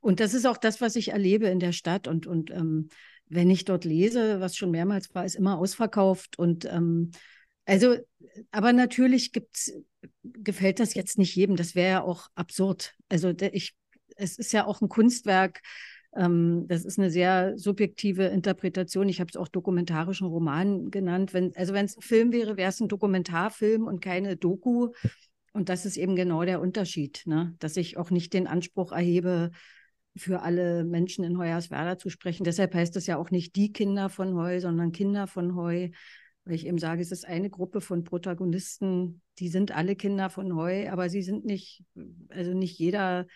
und 0.00 0.20
das 0.20 0.34
ist 0.34 0.46
auch 0.46 0.56
das, 0.56 0.80
was 0.80 0.96
ich 0.96 1.08
erlebe 1.08 1.48
in 1.48 1.58
der 1.58 1.72
Stadt. 1.72 2.06
Und, 2.06 2.26
und 2.26 2.50
ähm, 2.50 2.88
wenn 3.28 3.50
ich 3.50 3.64
dort 3.64 3.84
lese, 3.84 4.40
was 4.40 4.56
schon 4.56 4.70
mehrmals 4.70 5.14
war, 5.14 5.24
ist 5.24 5.34
immer 5.34 5.58
ausverkauft. 5.58 6.38
Und 6.38 6.64
ähm, 6.66 7.10
also, 7.64 7.96
aber 8.50 8.72
natürlich 8.72 9.32
gibt's, 9.32 9.72
gefällt 10.22 10.80
das 10.80 10.94
jetzt 10.94 11.18
nicht 11.18 11.34
jedem. 11.34 11.56
Das 11.56 11.74
wäre 11.74 11.90
ja 11.90 12.02
auch 12.02 12.28
absurd. 12.34 12.94
Also 13.08 13.34
ich, 13.52 13.74
es 14.16 14.38
ist 14.38 14.52
ja 14.52 14.66
auch 14.66 14.80
ein 14.80 14.88
Kunstwerk, 14.88 15.60
ähm, 16.16 16.66
das 16.68 16.84
ist 16.84 16.98
eine 16.98 17.10
sehr 17.10 17.58
subjektive 17.58 18.24
Interpretation. 18.24 19.08
Ich 19.08 19.20
habe 19.20 19.30
es 19.30 19.36
auch 19.36 19.48
dokumentarischen 19.48 20.26
Roman 20.26 20.90
genannt. 20.90 21.34
Wenn, 21.34 21.54
also 21.56 21.74
wenn 21.74 21.86
es 21.86 21.96
ein 21.96 22.02
Film 22.02 22.32
wäre, 22.32 22.56
wäre 22.56 22.70
es 22.70 22.80
ein 22.80 22.88
Dokumentarfilm 22.88 23.86
und 23.86 24.00
keine 24.00 24.36
Doku. 24.36 24.90
Und 25.52 25.68
das 25.68 25.86
ist 25.86 25.96
eben 25.96 26.16
genau 26.16 26.44
der 26.44 26.60
Unterschied, 26.60 27.22
ne? 27.26 27.54
dass 27.58 27.76
ich 27.76 27.96
auch 27.96 28.10
nicht 28.10 28.32
den 28.32 28.46
Anspruch 28.46 28.92
erhebe, 28.92 29.50
für 30.16 30.42
alle 30.42 30.84
Menschen 30.84 31.24
in 31.24 31.38
Hoyerswerda 31.38 31.96
zu 31.96 32.10
sprechen. 32.10 32.44
Deshalb 32.44 32.74
heißt 32.74 32.96
es 32.96 33.06
ja 33.06 33.16
auch 33.16 33.30
nicht 33.30 33.56
die 33.56 33.72
Kinder 33.72 34.08
von 34.08 34.34
Heu, 34.34 34.60
sondern 34.60 34.92
Kinder 34.92 35.26
von 35.26 35.54
Heu, 35.54 35.90
weil 36.44 36.54
ich 36.54 36.66
eben 36.66 36.78
sage, 36.78 37.02
es 37.02 37.12
ist 37.12 37.26
eine 37.26 37.50
Gruppe 37.50 37.80
von 37.80 38.04
Protagonisten, 38.04 39.22
die 39.38 39.48
sind 39.48 39.72
alle 39.72 39.96
Kinder 39.96 40.30
von 40.30 40.54
Heu, 40.54 40.90
aber 40.90 41.08
sie 41.08 41.22
sind 41.22 41.44
nicht, 41.44 41.84
also 42.30 42.52
nicht 42.54 42.78
jeder, 42.78 43.26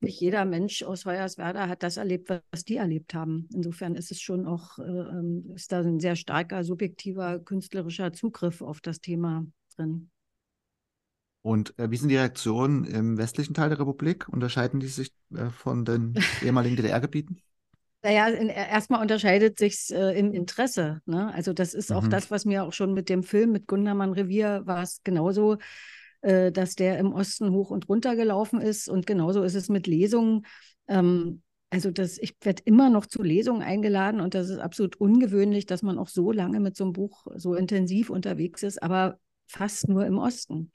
nicht 0.00 0.20
jeder 0.20 0.44
Mensch 0.44 0.82
aus 0.82 1.04
Hoyerswerda 1.04 1.68
hat 1.68 1.82
das 1.82 1.96
erlebt, 1.96 2.30
was 2.50 2.64
die 2.64 2.76
erlebt 2.76 3.14
haben. 3.14 3.48
Insofern 3.54 3.94
ist 3.94 4.10
es 4.10 4.20
schon 4.20 4.46
auch, 4.46 4.78
äh, 4.78 4.82
ähm, 4.82 5.50
ist 5.54 5.72
da 5.72 5.80
ein 5.80 6.00
sehr 6.00 6.16
starker 6.16 6.64
subjektiver 6.64 7.38
künstlerischer 7.38 8.12
Zugriff 8.12 8.62
auf 8.62 8.80
das 8.80 9.00
Thema 9.00 9.46
drin. 9.76 10.10
Und 11.42 11.78
äh, 11.78 11.90
wie 11.90 11.96
sind 11.96 12.08
die 12.08 12.16
Reaktionen 12.16 12.84
im 12.84 13.18
westlichen 13.18 13.54
Teil 13.54 13.70
der 13.70 13.80
Republik? 13.80 14.28
Unterscheiden 14.28 14.80
die 14.80 14.88
sich 14.88 15.12
äh, 15.34 15.50
von 15.50 15.84
den 15.84 16.14
ehemaligen 16.42 16.76
DDR-Gebieten? 16.76 17.42
Naja, 18.02 18.28
erstmal 18.30 19.02
unterscheidet 19.02 19.58
sich 19.58 19.90
äh, 19.90 20.18
im 20.18 20.32
Interesse. 20.32 21.02
Ne? 21.04 21.32
Also 21.34 21.52
das 21.52 21.74
ist 21.74 21.90
mhm. 21.90 21.96
auch 21.96 22.08
das, 22.08 22.30
was 22.30 22.46
mir 22.46 22.64
auch 22.64 22.72
schon 22.72 22.94
mit 22.94 23.10
dem 23.10 23.22
Film, 23.22 23.52
mit 23.52 23.66
Gundermann 23.66 24.12
Revier, 24.12 24.62
war 24.64 24.82
es 24.82 25.02
genauso, 25.04 25.58
äh, 26.22 26.52
dass 26.52 26.74
der 26.74 26.98
im 26.98 27.12
Osten 27.12 27.50
hoch 27.52 27.70
und 27.70 27.88
runter 27.88 28.16
gelaufen 28.16 28.60
ist. 28.60 28.88
Und 28.88 29.06
genauso 29.06 29.42
ist 29.42 29.54
es 29.54 29.68
mit 29.68 29.86
Lesungen. 29.86 30.46
Ähm, 30.88 31.42
also 31.70 31.90
das, 31.90 32.18
ich 32.18 32.36
werde 32.42 32.62
immer 32.64 32.90
noch 32.90 33.06
zu 33.06 33.22
Lesungen 33.22 33.62
eingeladen 33.62 34.20
und 34.20 34.34
das 34.34 34.48
ist 34.48 34.58
absolut 34.58 34.96
ungewöhnlich, 34.96 35.66
dass 35.66 35.82
man 35.82 35.98
auch 35.98 36.08
so 36.08 36.32
lange 36.32 36.58
mit 36.58 36.76
so 36.76 36.84
einem 36.84 36.92
Buch 36.92 37.26
so 37.36 37.54
intensiv 37.54 38.10
unterwegs 38.10 38.64
ist, 38.64 38.82
aber 38.82 39.18
fast 39.46 39.88
nur 39.88 40.04
im 40.04 40.18
Osten. 40.18 40.72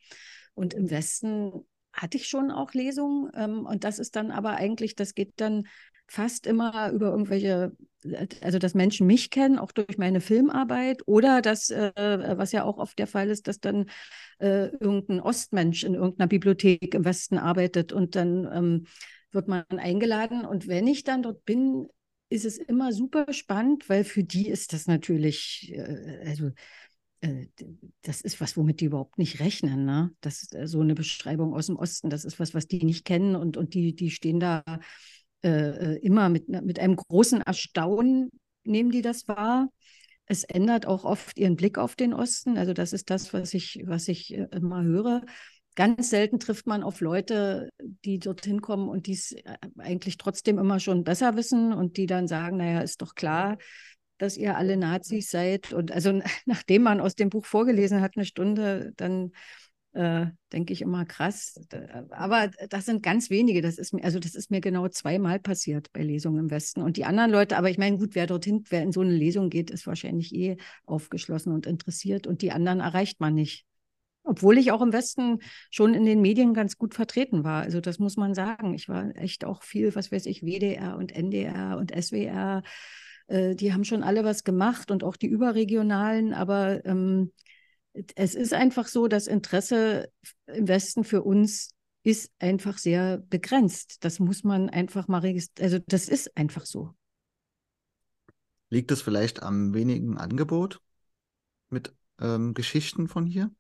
Und 0.54 0.74
im 0.74 0.90
Westen 0.90 1.52
hatte 1.92 2.18
ich 2.18 2.28
schon 2.28 2.52
auch 2.52 2.74
Lesungen. 2.74 3.30
Ähm, 3.36 3.66
und 3.66 3.84
das 3.84 4.00
ist 4.00 4.16
dann 4.16 4.32
aber 4.32 4.52
eigentlich, 4.52 4.96
das 4.96 5.16
geht 5.16 5.34
dann 5.38 5.68
fast 6.08 6.46
immer 6.48 6.92
über 6.92 7.08
irgendwelche, 7.08 7.72
also 8.42 8.60
dass 8.60 8.74
Menschen 8.74 9.08
mich 9.08 9.30
kennen, 9.30 9.58
auch 9.58 9.72
durch 9.72 9.98
meine 9.98 10.22
Filmarbeit, 10.22 11.02
oder 11.08 11.42
dass, 11.42 11.70
äh, 11.70 11.92
was 12.38 12.52
ja 12.52 12.64
auch 12.64 12.78
oft 12.78 12.98
der 13.00 13.08
Fall 13.08 13.30
ist, 13.30 13.48
dass 13.48 13.60
dann 13.60 13.90
äh, 14.40 14.68
irgendein 14.68 15.20
Ostmensch 15.20 15.84
in 15.84 15.96
irgendeiner 15.96 16.28
Bibliothek 16.28 16.94
im 16.94 17.06
Westen 17.06 17.38
arbeitet 17.38 17.92
und 17.92 18.16
dann 18.16 18.50
ähm, 18.52 18.86
wird 19.32 19.48
man 19.48 19.66
eingeladen. 19.70 20.46
Und 20.46 20.68
wenn 20.68 20.88
ich 20.88 21.04
dann 21.04 21.24
dort 21.24 21.44
bin, 21.46 21.88
ist 22.30 22.46
es 22.46 22.58
immer 22.58 22.92
super 22.92 23.32
spannend, 23.34 23.90
weil 23.90 24.04
für 24.04 24.24
die 24.24 24.50
ist 24.50 24.74
das 24.74 24.88
natürlich, 24.88 25.72
äh, 25.74 26.24
also 26.28 26.52
äh, 27.22 27.48
das 28.02 28.22
ist 28.22 28.42
was, 28.42 28.58
womit 28.58 28.82
die 28.82 28.86
überhaupt 28.86 29.18
nicht 29.18 29.40
rechnen. 29.40 29.86
Ne? 29.86 30.12
Das 30.22 30.44
ist 30.44 30.56
äh, 30.56 30.68
so 30.68 30.82
eine 30.82 30.96
Beschreibung 30.96 31.54
aus 31.54 31.68
dem 31.68 31.78
Osten. 31.78 32.10
Das 32.10 32.26
ist 32.26 32.40
was, 32.40 32.54
was 32.54 32.68
die 32.68 32.84
nicht 32.84 33.06
kennen 33.06 33.36
und, 33.36 33.58
und 33.58 33.74
die, 33.74 33.96
die 33.96 34.12
stehen 34.12 34.40
da 34.40 34.64
äh, 35.46 35.94
äh 35.94 36.00
immer 36.00 36.30
mit, 36.30 36.50
mit 36.50 36.80
einem 36.80 36.96
großen 36.96 37.42
Erstaunen, 37.42 38.32
nehmen 38.64 38.92
die 38.92 39.02
das 39.02 39.28
wahr. 39.28 39.70
Es 40.26 40.44
ändert 40.44 40.88
auch 40.88 41.06
oft 41.06 41.38
ihren 41.38 41.56
Blick 41.56 41.78
auf 41.78 41.96
den 41.96 42.14
Osten. 42.14 42.58
Also 42.58 42.74
das 42.74 42.94
ist 42.94 43.10
das, 43.10 43.34
was 43.34 43.54
ich, 43.54 43.84
was 43.86 44.08
ich 44.08 44.34
immer 44.34 44.84
höre. 44.84 45.22
Ganz 45.76 46.10
selten 46.10 46.40
trifft 46.40 46.68
man 46.68 46.84
auf 46.84 47.02
Leute, 47.02 47.70
die 48.06 48.18
dorthin 48.18 48.62
kommen 48.62 48.90
und 48.90 49.08
die 49.08 49.14
es 49.14 49.36
eigentlich 49.78 50.18
trotzdem 50.18 50.58
immer 50.58 50.80
schon 50.80 51.04
besser 51.04 51.36
wissen 51.36 51.74
und 51.74 51.98
die 51.98 52.08
dann 52.08 52.28
sagen, 52.28 52.58
naja, 52.58 52.80
ist 52.80 53.02
doch 53.02 53.14
klar, 53.14 53.58
dass 54.18 54.38
ihr 54.38 54.58
alle 54.58 54.78
Nazis 54.78 55.30
seid. 55.30 55.74
Und 55.74 55.92
also 55.92 56.22
nachdem 56.46 56.84
man 56.84 57.02
aus 57.02 57.16
dem 57.16 57.30
Buch 57.30 57.46
vorgelesen 57.46 58.02
hat, 58.02 58.14
eine 58.16 58.26
Stunde, 58.26 58.94
dann 58.96 59.32
äh, 59.96 60.28
denke 60.52 60.74
ich 60.74 60.82
immer 60.82 61.06
krass. 61.06 61.60
Aber 62.10 62.50
das 62.70 62.86
sind 62.86 63.02
ganz 63.02 63.30
wenige. 63.30 63.62
Das 63.62 63.78
ist 63.78 63.94
mir, 63.94 64.04
also 64.04 64.20
das 64.20 64.36
ist 64.36 64.52
mir 64.52 64.60
genau 64.60 64.88
zweimal 64.90 65.40
passiert 65.40 65.92
bei 65.94 66.04
Lesungen 66.04 66.40
im 66.40 66.52
Westen. 66.52 66.82
Und 66.82 66.98
die 66.98 67.06
anderen 67.06 67.32
Leute, 67.32 67.58
aber 67.58 67.70
ich 67.70 67.78
meine, 67.78 67.98
gut, 67.98 68.14
wer 68.14 68.28
dorthin, 68.28 68.66
wer 68.70 68.84
in 68.84 68.92
so 68.92 69.02
eine 69.02 69.14
Lesung 69.14 69.50
geht, 69.50 69.72
ist 69.72 69.88
wahrscheinlich 69.88 70.36
eh 70.36 70.58
aufgeschlossen 70.86 71.54
und 71.54 71.66
interessiert. 71.66 72.28
Und 72.28 72.42
die 72.42 72.52
anderen 72.52 72.82
erreicht 72.82 73.22
man 73.22 73.34
nicht. 73.34 73.66
Obwohl 74.24 74.58
ich 74.58 74.72
auch 74.72 74.82
im 74.82 74.92
Westen 74.92 75.40
schon 75.70 75.94
in 75.94 76.06
den 76.06 76.20
Medien 76.20 76.54
ganz 76.54 76.78
gut 76.78 76.94
vertreten 76.94 77.44
war. 77.44 77.62
Also 77.62 77.80
das 77.80 77.98
muss 77.98 78.18
man 78.18 78.34
sagen. 78.34 78.74
Ich 78.74 78.90
war 78.90 79.16
echt 79.16 79.46
auch 79.46 79.64
viel, 79.64 79.96
was 79.96 80.12
weiß 80.12 80.26
ich, 80.26 80.42
WDR 80.42 80.98
und 80.98 81.16
NDR 81.16 81.78
und 81.78 81.92
SWR 81.96 82.64
äh, 83.28 83.56
die 83.56 83.74
haben 83.74 83.86
schon 83.86 84.04
alle 84.04 84.24
was 84.24 84.44
gemacht 84.44 84.92
und 84.92 85.04
auch 85.04 85.16
die 85.16 85.28
überregionalen, 85.28 86.34
aber 86.34 86.86
ähm, 86.86 87.32
es 88.16 88.36
ist 88.36 88.54
einfach 88.54 88.88
so, 88.88 89.08
das 89.08 89.28
Interesse 89.28 90.12
im 90.48 90.68
Westen 90.68 91.04
für 91.04 91.24
uns 91.24 91.72
ist 92.04 92.32
einfach 92.40 92.78
sehr 92.78 93.18
begrenzt. 93.18 94.04
Das 94.04 94.20
muss 94.20 94.44
man 94.44 94.70
einfach 94.70 95.08
mal 95.08 95.20
registrieren. 95.20 95.72
Also 95.72 95.84
das 95.88 96.08
ist 96.08 96.36
einfach 96.38 96.66
so. 96.66 96.94
Liegt 98.70 98.92
es 98.92 99.02
vielleicht 99.02 99.42
am 99.42 99.74
wenigen 99.74 100.18
Angebot 100.18 100.82
mit 101.70 101.96
ähm, 102.20 102.54
Geschichten 102.54 103.08
von 103.08 103.26
hier? 103.26 103.52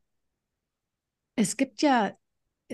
Es 1.35 1.57
gibt 1.57 1.81
ja 1.81 2.15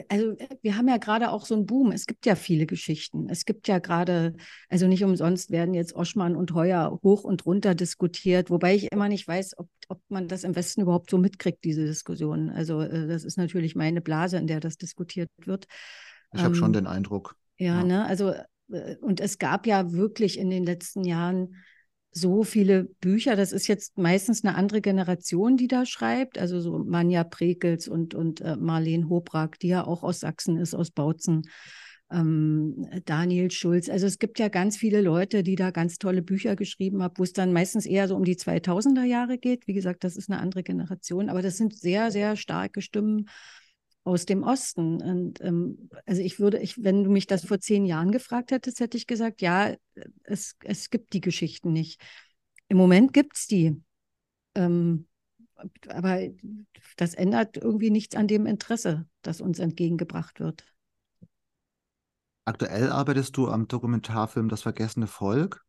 also 0.09 0.31
äh, 0.31 0.47
wir 0.61 0.77
haben 0.77 0.87
ja 0.87 0.97
gerade 0.97 1.31
auch 1.31 1.45
so 1.45 1.55
einen 1.55 1.65
Boom. 1.65 1.91
Es 1.91 2.05
gibt 2.05 2.25
ja 2.25 2.35
viele 2.35 2.65
Geschichten. 2.65 3.29
Es 3.29 3.45
gibt 3.45 3.67
ja 3.67 3.79
gerade, 3.79 4.35
also 4.69 4.87
nicht 4.87 5.03
umsonst 5.03 5.51
werden 5.51 5.73
jetzt 5.73 5.95
Oschmann 5.95 6.35
und 6.35 6.53
Heuer 6.53 6.99
hoch 7.03 7.23
und 7.23 7.45
runter 7.45 7.75
diskutiert, 7.75 8.49
wobei 8.49 8.75
ich 8.75 8.91
immer 8.91 9.09
nicht 9.09 9.27
weiß, 9.27 9.57
ob, 9.57 9.69
ob 9.89 10.01
man 10.09 10.27
das 10.27 10.43
im 10.43 10.55
Westen 10.55 10.81
überhaupt 10.81 11.09
so 11.09 11.17
mitkriegt, 11.17 11.63
diese 11.63 11.85
Diskussionen. 11.85 12.49
Also 12.49 12.81
äh, 12.81 13.07
das 13.07 13.23
ist 13.23 13.37
natürlich 13.37 13.75
meine 13.75 14.01
Blase, 14.01 14.37
in 14.37 14.47
der 14.47 14.59
das 14.59 14.77
diskutiert 14.77 15.29
wird. 15.37 15.65
Ich 16.33 16.39
ähm, 16.39 16.45
habe 16.45 16.55
schon 16.55 16.73
den 16.73 16.87
Eindruck. 16.87 17.35
Ja, 17.57 17.79
ja, 17.79 17.83
ne, 17.83 18.05
also 18.05 18.33
äh, 18.71 18.95
und 19.01 19.19
es 19.19 19.37
gab 19.37 19.67
ja 19.67 19.91
wirklich 19.91 20.39
in 20.39 20.49
den 20.49 20.65
letzten 20.65 21.03
Jahren 21.03 21.55
so 22.11 22.43
viele 22.43 22.85
Bücher. 22.99 23.35
Das 23.35 23.51
ist 23.51 23.67
jetzt 23.67 23.97
meistens 23.97 24.43
eine 24.43 24.55
andere 24.55 24.81
Generation, 24.81 25.57
die 25.57 25.67
da 25.67 25.85
schreibt. 25.85 26.37
Also 26.37 26.59
so 26.59 26.79
Manja 26.79 27.23
Prekels 27.23 27.87
und, 27.87 28.13
und 28.13 28.41
äh, 28.41 28.57
Marlene 28.57 29.09
Hobrack, 29.09 29.59
die 29.59 29.69
ja 29.69 29.85
auch 29.85 30.03
aus 30.03 30.19
Sachsen 30.19 30.57
ist, 30.57 30.75
aus 30.75 30.91
Bautzen. 30.91 31.43
Ähm, 32.11 32.85
Daniel 33.05 33.49
Schulz. 33.51 33.89
Also 33.89 34.05
es 34.05 34.19
gibt 34.19 34.39
ja 34.39 34.49
ganz 34.49 34.75
viele 34.75 35.01
Leute, 35.01 35.43
die 35.43 35.55
da 35.55 35.71
ganz 35.71 35.97
tolle 35.97 36.21
Bücher 36.21 36.57
geschrieben 36.57 37.01
haben, 37.01 37.13
wo 37.17 37.23
es 37.23 37.31
dann 37.31 37.53
meistens 37.53 37.85
eher 37.85 38.09
so 38.09 38.17
um 38.17 38.25
die 38.25 38.35
2000er 38.35 39.05
Jahre 39.05 39.37
geht. 39.37 39.65
Wie 39.67 39.73
gesagt, 39.73 40.03
das 40.03 40.17
ist 40.17 40.29
eine 40.29 40.41
andere 40.41 40.63
Generation, 40.63 41.29
aber 41.29 41.41
das 41.41 41.55
sind 41.55 41.77
sehr, 41.77 42.11
sehr 42.11 42.35
starke 42.35 42.81
Stimmen 42.81 43.27
aus 44.03 44.25
dem 44.25 44.43
Osten. 44.43 45.01
Und 45.01 45.41
ähm, 45.41 45.89
also 46.05 46.21
ich 46.21 46.39
würde, 46.39 46.59
ich, 46.59 46.83
wenn 46.83 47.03
du 47.03 47.11
mich 47.11 47.27
das 47.27 47.45
vor 47.45 47.59
zehn 47.59 47.85
Jahren 47.85 48.11
gefragt 48.11 48.51
hättest, 48.51 48.79
hätte 48.79 48.97
ich 48.97 49.07
gesagt, 49.07 49.41
ja, 49.41 49.75
es, 50.23 50.55
es 50.63 50.89
gibt 50.89 51.13
die 51.13 51.21
Geschichten 51.21 51.71
nicht. 51.71 52.01
Im 52.67 52.77
Moment 52.77 53.13
gibt 53.13 53.37
es 53.37 53.47
die. 53.47 53.81
Ähm, 54.55 55.07
aber 55.87 56.19
das 56.97 57.13
ändert 57.13 57.57
irgendwie 57.57 57.91
nichts 57.91 58.15
an 58.15 58.27
dem 58.27 58.45
Interesse, 58.45 59.07
das 59.21 59.41
uns 59.41 59.59
entgegengebracht 59.59 60.39
wird. 60.39 60.65
Aktuell 62.45 62.91
arbeitest 62.91 63.37
du 63.37 63.49
am 63.49 63.67
Dokumentarfilm 63.67 64.49
Das 64.49 64.63
vergessene 64.63 65.07
Volk. 65.07 65.63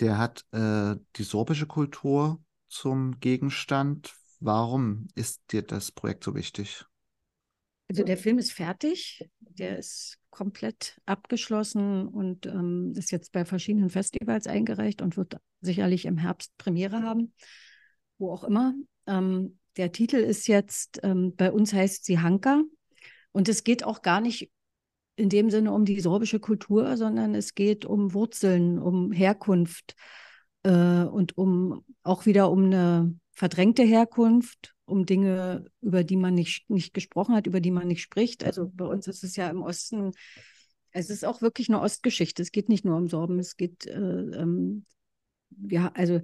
Der 0.00 0.18
hat 0.18 0.44
äh, 0.52 0.96
die 1.16 1.22
sorbische 1.22 1.66
Kultur 1.66 2.42
zum 2.68 3.18
Gegenstand. 3.20 4.14
Warum 4.40 5.08
ist 5.14 5.40
dir 5.52 5.62
das 5.62 5.90
Projekt 5.90 6.22
so 6.24 6.34
wichtig? 6.34 6.84
Also 7.88 8.02
der 8.02 8.16
Film 8.16 8.38
ist 8.38 8.52
fertig, 8.52 9.28
der 9.38 9.78
ist 9.78 10.18
komplett 10.30 11.00
abgeschlossen 11.06 12.08
und 12.08 12.46
ähm, 12.46 12.92
ist 12.96 13.12
jetzt 13.12 13.32
bei 13.32 13.44
verschiedenen 13.44 13.90
Festivals 13.90 14.46
eingereicht 14.46 15.02
und 15.02 15.16
wird 15.16 15.36
sicherlich 15.60 16.04
im 16.04 16.18
Herbst 16.18 16.56
Premiere 16.58 17.02
haben, 17.02 17.32
wo 18.18 18.32
auch 18.32 18.44
immer. 18.44 18.74
Ähm, 19.06 19.58
der 19.76 19.92
Titel 19.92 20.16
ist 20.16 20.48
jetzt, 20.48 21.00
ähm, 21.04 21.34
bei 21.36 21.52
uns 21.52 21.72
heißt 21.72 22.04
sie 22.04 22.18
Hanka 22.18 22.62
und 23.32 23.48
es 23.48 23.62
geht 23.62 23.84
auch 23.84 24.02
gar 24.02 24.20
nicht 24.20 24.50
in 25.16 25.28
dem 25.28 25.48
Sinne 25.48 25.72
um 25.72 25.84
die 25.84 26.00
sorbische 26.00 26.40
Kultur, 26.40 26.96
sondern 26.96 27.34
es 27.34 27.54
geht 27.54 27.84
um 27.84 28.12
Wurzeln, 28.12 28.78
um 28.78 29.12
Herkunft 29.12 29.94
äh, 30.64 31.04
und 31.04 31.38
um 31.38 31.84
auch 32.02 32.26
wieder 32.26 32.50
um 32.50 32.64
eine 32.64 33.14
verdrängte 33.36 33.82
Herkunft 33.84 34.74
um 34.86 35.04
Dinge, 35.04 35.66
über 35.82 36.04
die 36.04 36.16
man 36.16 36.34
nicht, 36.34 36.68
nicht 36.70 36.94
gesprochen 36.94 37.34
hat, 37.34 37.46
über 37.46 37.60
die 37.60 37.70
man 37.70 37.86
nicht 37.86 38.02
spricht. 38.02 38.44
Also 38.44 38.70
bei 38.72 38.86
uns 38.86 39.06
ist 39.06 39.22
es 39.22 39.36
ja 39.36 39.48
im 39.50 39.62
Osten, 39.62 40.12
es 40.90 41.10
ist 41.10 41.24
auch 41.24 41.42
wirklich 41.42 41.68
eine 41.68 41.80
Ostgeschichte. 41.80 42.42
Es 42.42 42.50
geht 42.50 42.68
nicht 42.68 42.84
nur 42.84 42.96
um 42.96 43.08
Sorben, 43.08 43.38
es 43.38 43.56
geht, 43.56 43.86
äh, 43.86 43.92
ähm, 43.92 44.86
ja, 45.68 45.92
also 45.94 46.20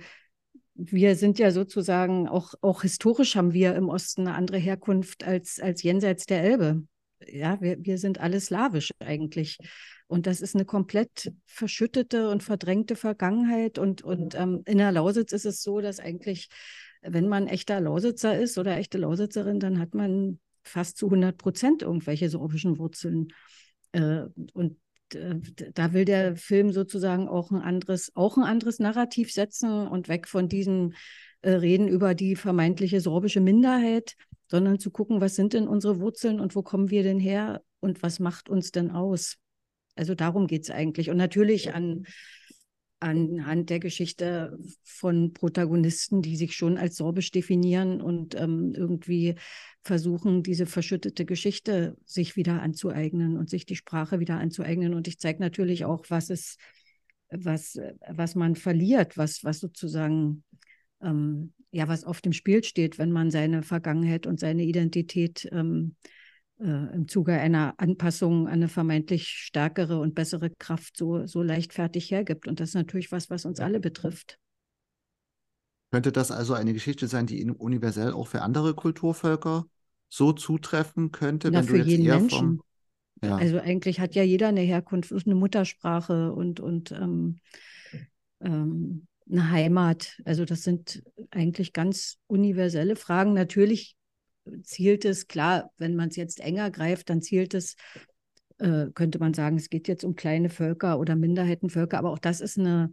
wir 0.74 1.16
sind 1.16 1.38
ja 1.38 1.50
sozusagen 1.50 2.28
auch, 2.28 2.54
auch 2.62 2.82
historisch 2.82 3.36
haben 3.36 3.52
wir 3.52 3.74
im 3.74 3.88
Osten 3.88 4.22
eine 4.22 4.36
andere 4.36 4.58
Herkunft 4.58 5.24
als, 5.24 5.60
als 5.60 5.82
jenseits 5.82 6.24
der 6.24 6.42
Elbe. 6.42 6.82
Ja, 7.26 7.60
wir, 7.60 7.84
wir 7.84 7.98
sind 7.98 8.20
alle 8.20 8.40
slawisch 8.40 8.90
eigentlich. 9.00 9.58
Und 10.06 10.26
das 10.26 10.40
ist 10.40 10.54
eine 10.54 10.64
komplett 10.64 11.32
verschüttete 11.44 12.30
und 12.30 12.42
verdrängte 12.42 12.96
Vergangenheit. 12.96 13.78
Und, 13.78 14.02
und 14.02 14.34
ähm, 14.34 14.62
in 14.66 14.78
der 14.78 14.92
Lausitz 14.92 15.32
ist 15.32 15.44
es 15.44 15.62
so, 15.62 15.80
dass 15.80 16.00
eigentlich 16.00 16.48
wenn 17.02 17.28
man 17.28 17.46
echter 17.46 17.80
Lausitzer 17.80 18.38
ist 18.38 18.58
oder 18.58 18.76
echte 18.76 18.98
Lausitzerin, 18.98 19.60
dann 19.60 19.78
hat 19.78 19.94
man 19.94 20.38
fast 20.62 20.96
zu 20.96 21.06
100 21.06 21.36
Prozent 21.36 21.82
irgendwelche 21.82 22.28
sorbischen 22.28 22.78
Wurzeln. 22.78 23.28
Äh, 23.92 24.24
und 24.52 24.76
da 25.74 25.92
will 25.92 26.04
der 26.04 26.36
Film 26.36 26.72
sozusagen 26.72 27.28
auch 27.28 27.50
ein 27.50 27.60
anderes, 27.60 28.12
auch 28.14 28.36
ein 28.36 28.44
anderes 28.44 28.78
Narrativ 28.78 29.32
setzen 29.32 29.86
und 29.86 30.08
weg 30.08 30.26
von 30.26 30.48
diesem 30.48 30.94
äh, 31.42 31.50
Reden 31.50 31.88
über 31.88 32.14
die 32.14 32.36
vermeintliche 32.36 33.00
sorbische 33.00 33.40
Minderheit, 33.40 34.14
sondern 34.48 34.78
zu 34.78 34.90
gucken, 34.90 35.20
was 35.20 35.34
sind 35.34 35.52
denn 35.52 35.68
unsere 35.68 36.00
Wurzeln 36.00 36.40
und 36.40 36.54
wo 36.56 36.62
kommen 36.62 36.90
wir 36.90 37.02
denn 37.02 37.18
her 37.18 37.62
und 37.80 38.02
was 38.02 38.20
macht 38.20 38.48
uns 38.48 38.70
denn 38.70 38.90
aus? 38.90 39.36
Also 39.96 40.14
darum 40.14 40.46
geht 40.46 40.62
es 40.64 40.70
eigentlich. 40.70 41.10
Und 41.10 41.18
natürlich 41.18 41.74
an 41.74 42.04
anhand 43.02 43.70
der 43.70 43.80
Geschichte 43.80 44.58
von 44.82 45.32
Protagonisten, 45.32 46.22
die 46.22 46.36
sich 46.36 46.54
schon 46.54 46.78
als 46.78 46.96
sorbisch 46.96 47.30
definieren 47.30 48.00
und 48.00 48.34
ähm, 48.34 48.72
irgendwie 48.76 49.34
versuchen, 49.82 50.42
diese 50.42 50.66
verschüttete 50.66 51.24
Geschichte 51.24 51.96
sich 52.04 52.36
wieder 52.36 52.62
anzueignen 52.62 53.36
und 53.36 53.50
sich 53.50 53.66
die 53.66 53.76
Sprache 53.76 54.20
wieder 54.20 54.38
anzueignen. 54.38 54.94
Und 54.94 55.08
ich 55.08 55.18
zeige 55.18 55.40
natürlich 55.40 55.84
auch, 55.84 56.04
was 56.08 56.30
es, 56.30 56.56
was, 57.30 57.78
was 58.08 58.34
man 58.34 58.56
verliert, 58.56 59.18
was, 59.18 59.42
was 59.44 59.58
sozusagen 59.58 60.44
ähm, 61.02 61.52
ja, 61.72 61.88
was 61.88 62.04
auf 62.04 62.20
dem 62.20 62.32
Spiel 62.32 62.62
steht, 62.62 62.98
wenn 62.98 63.10
man 63.10 63.30
seine 63.30 63.62
Vergangenheit 63.62 64.26
und 64.26 64.38
seine 64.38 64.62
Identität 64.62 65.48
ähm, 65.50 65.96
äh, 66.04 66.21
im 66.62 67.08
Zuge 67.08 67.32
einer 67.32 67.74
Anpassung 67.78 68.46
an 68.46 68.54
eine 68.54 68.68
vermeintlich 68.68 69.28
stärkere 69.28 69.98
und 69.98 70.14
bessere 70.14 70.50
Kraft 70.50 70.96
so, 70.96 71.26
so 71.26 71.42
leichtfertig 71.42 72.10
hergibt. 72.10 72.46
Und 72.46 72.60
das 72.60 72.70
ist 72.70 72.74
natürlich 72.74 73.10
was, 73.10 73.30
was 73.30 73.44
uns 73.44 73.58
alle 73.60 73.80
betrifft. 73.80 74.38
Könnte 75.90 76.12
das 76.12 76.30
also 76.30 76.54
eine 76.54 76.72
Geschichte 76.72 77.08
sein, 77.08 77.26
die 77.26 77.44
universell 77.50 78.12
auch 78.12 78.28
für 78.28 78.42
andere 78.42 78.74
Kulturvölker 78.74 79.66
so 80.08 80.32
zutreffen 80.32 81.10
könnte? 81.10 81.50
Na, 81.50 81.58
wenn 81.58 81.66
für 81.66 81.82
jeden 81.82 82.06
Menschen. 82.06 82.58
Vom, 82.58 82.62
ja. 83.22 83.36
Also 83.36 83.58
eigentlich 83.58 84.00
hat 84.00 84.14
ja 84.14 84.22
jeder 84.22 84.48
eine 84.48 84.60
Herkunft, 84.60 85.12
eine 85.12 85.34
Muttersprache 85.34 86.32
und, 86.32 86.60
und 86.60 86.92
ähm, 86.92 87.38
ähm, 88.40 89.06
eine 89.30 89.50
Heimat. 89.50 90.20
Also 90.24 90.44
das 90.44 90.62
sind 90.62 91.02
eigentlich 91.30 91.72
ganz 91.72 92.18
universelle 92.26 92.96
Fragen. 92.96 93.34
Natürlich 93.34 93.96
zielt 94.62 95.04
es, 95.04 95.28
klar, 95.28 95.70
wenn 95.78 95.96
man 95.96 96.08
es 96.08 96.16
jetzt 96.16 96.40
enger 96.40 96.70
greift, 96.70 97.10
dann 97.10 97.22
zielt 97.22 97.54
es, 97.54 97.76
äh, 98.58 98.86
könnte 98.94 99.18
man 99.18 99.34
sagen, 99.34 99.56
es 99.56 99.70
geht 99.70 99.88
jetzt 99.88 100.04
um 100.04 100.14
kleine 100.14 100.50
Völker 100.50 100.98
oder 100.98 101.16
Minderheitenvölker, 101.16 101.98
aber 101.98 102.10
auch 102.10 102.18
das 102.18 102.40
ist 102.40 102.58
eine, 102.58 102.92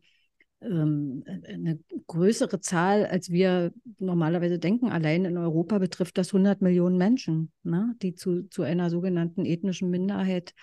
ähm, 0.61 1.23
eine 1.25 1.79
größere 2.07 2.59
Zahl, 2.59 3.05
als 3.05 3.29
wir 3.29 3.73
normalerweise 3.97 4.59
denken. 4.59 4.89
Allein 4.89 5.25
in 5.25 5.37
Europa 5.37 5.77
betrifft 5.79 6.17
das 6.17 6.33
100 6.33 6.61
Millionen 6.61 6.97
Menschen, 6.97 7.51
ne, 7.63 7.95
die 8.01 8.15
zu, 8.15 8.43
zu 8.49 8.63
einer 8.63 8.89
sogenannten 8.89 9.45
ethnischen 9.45 9.89
Minderheit 9.89 10.53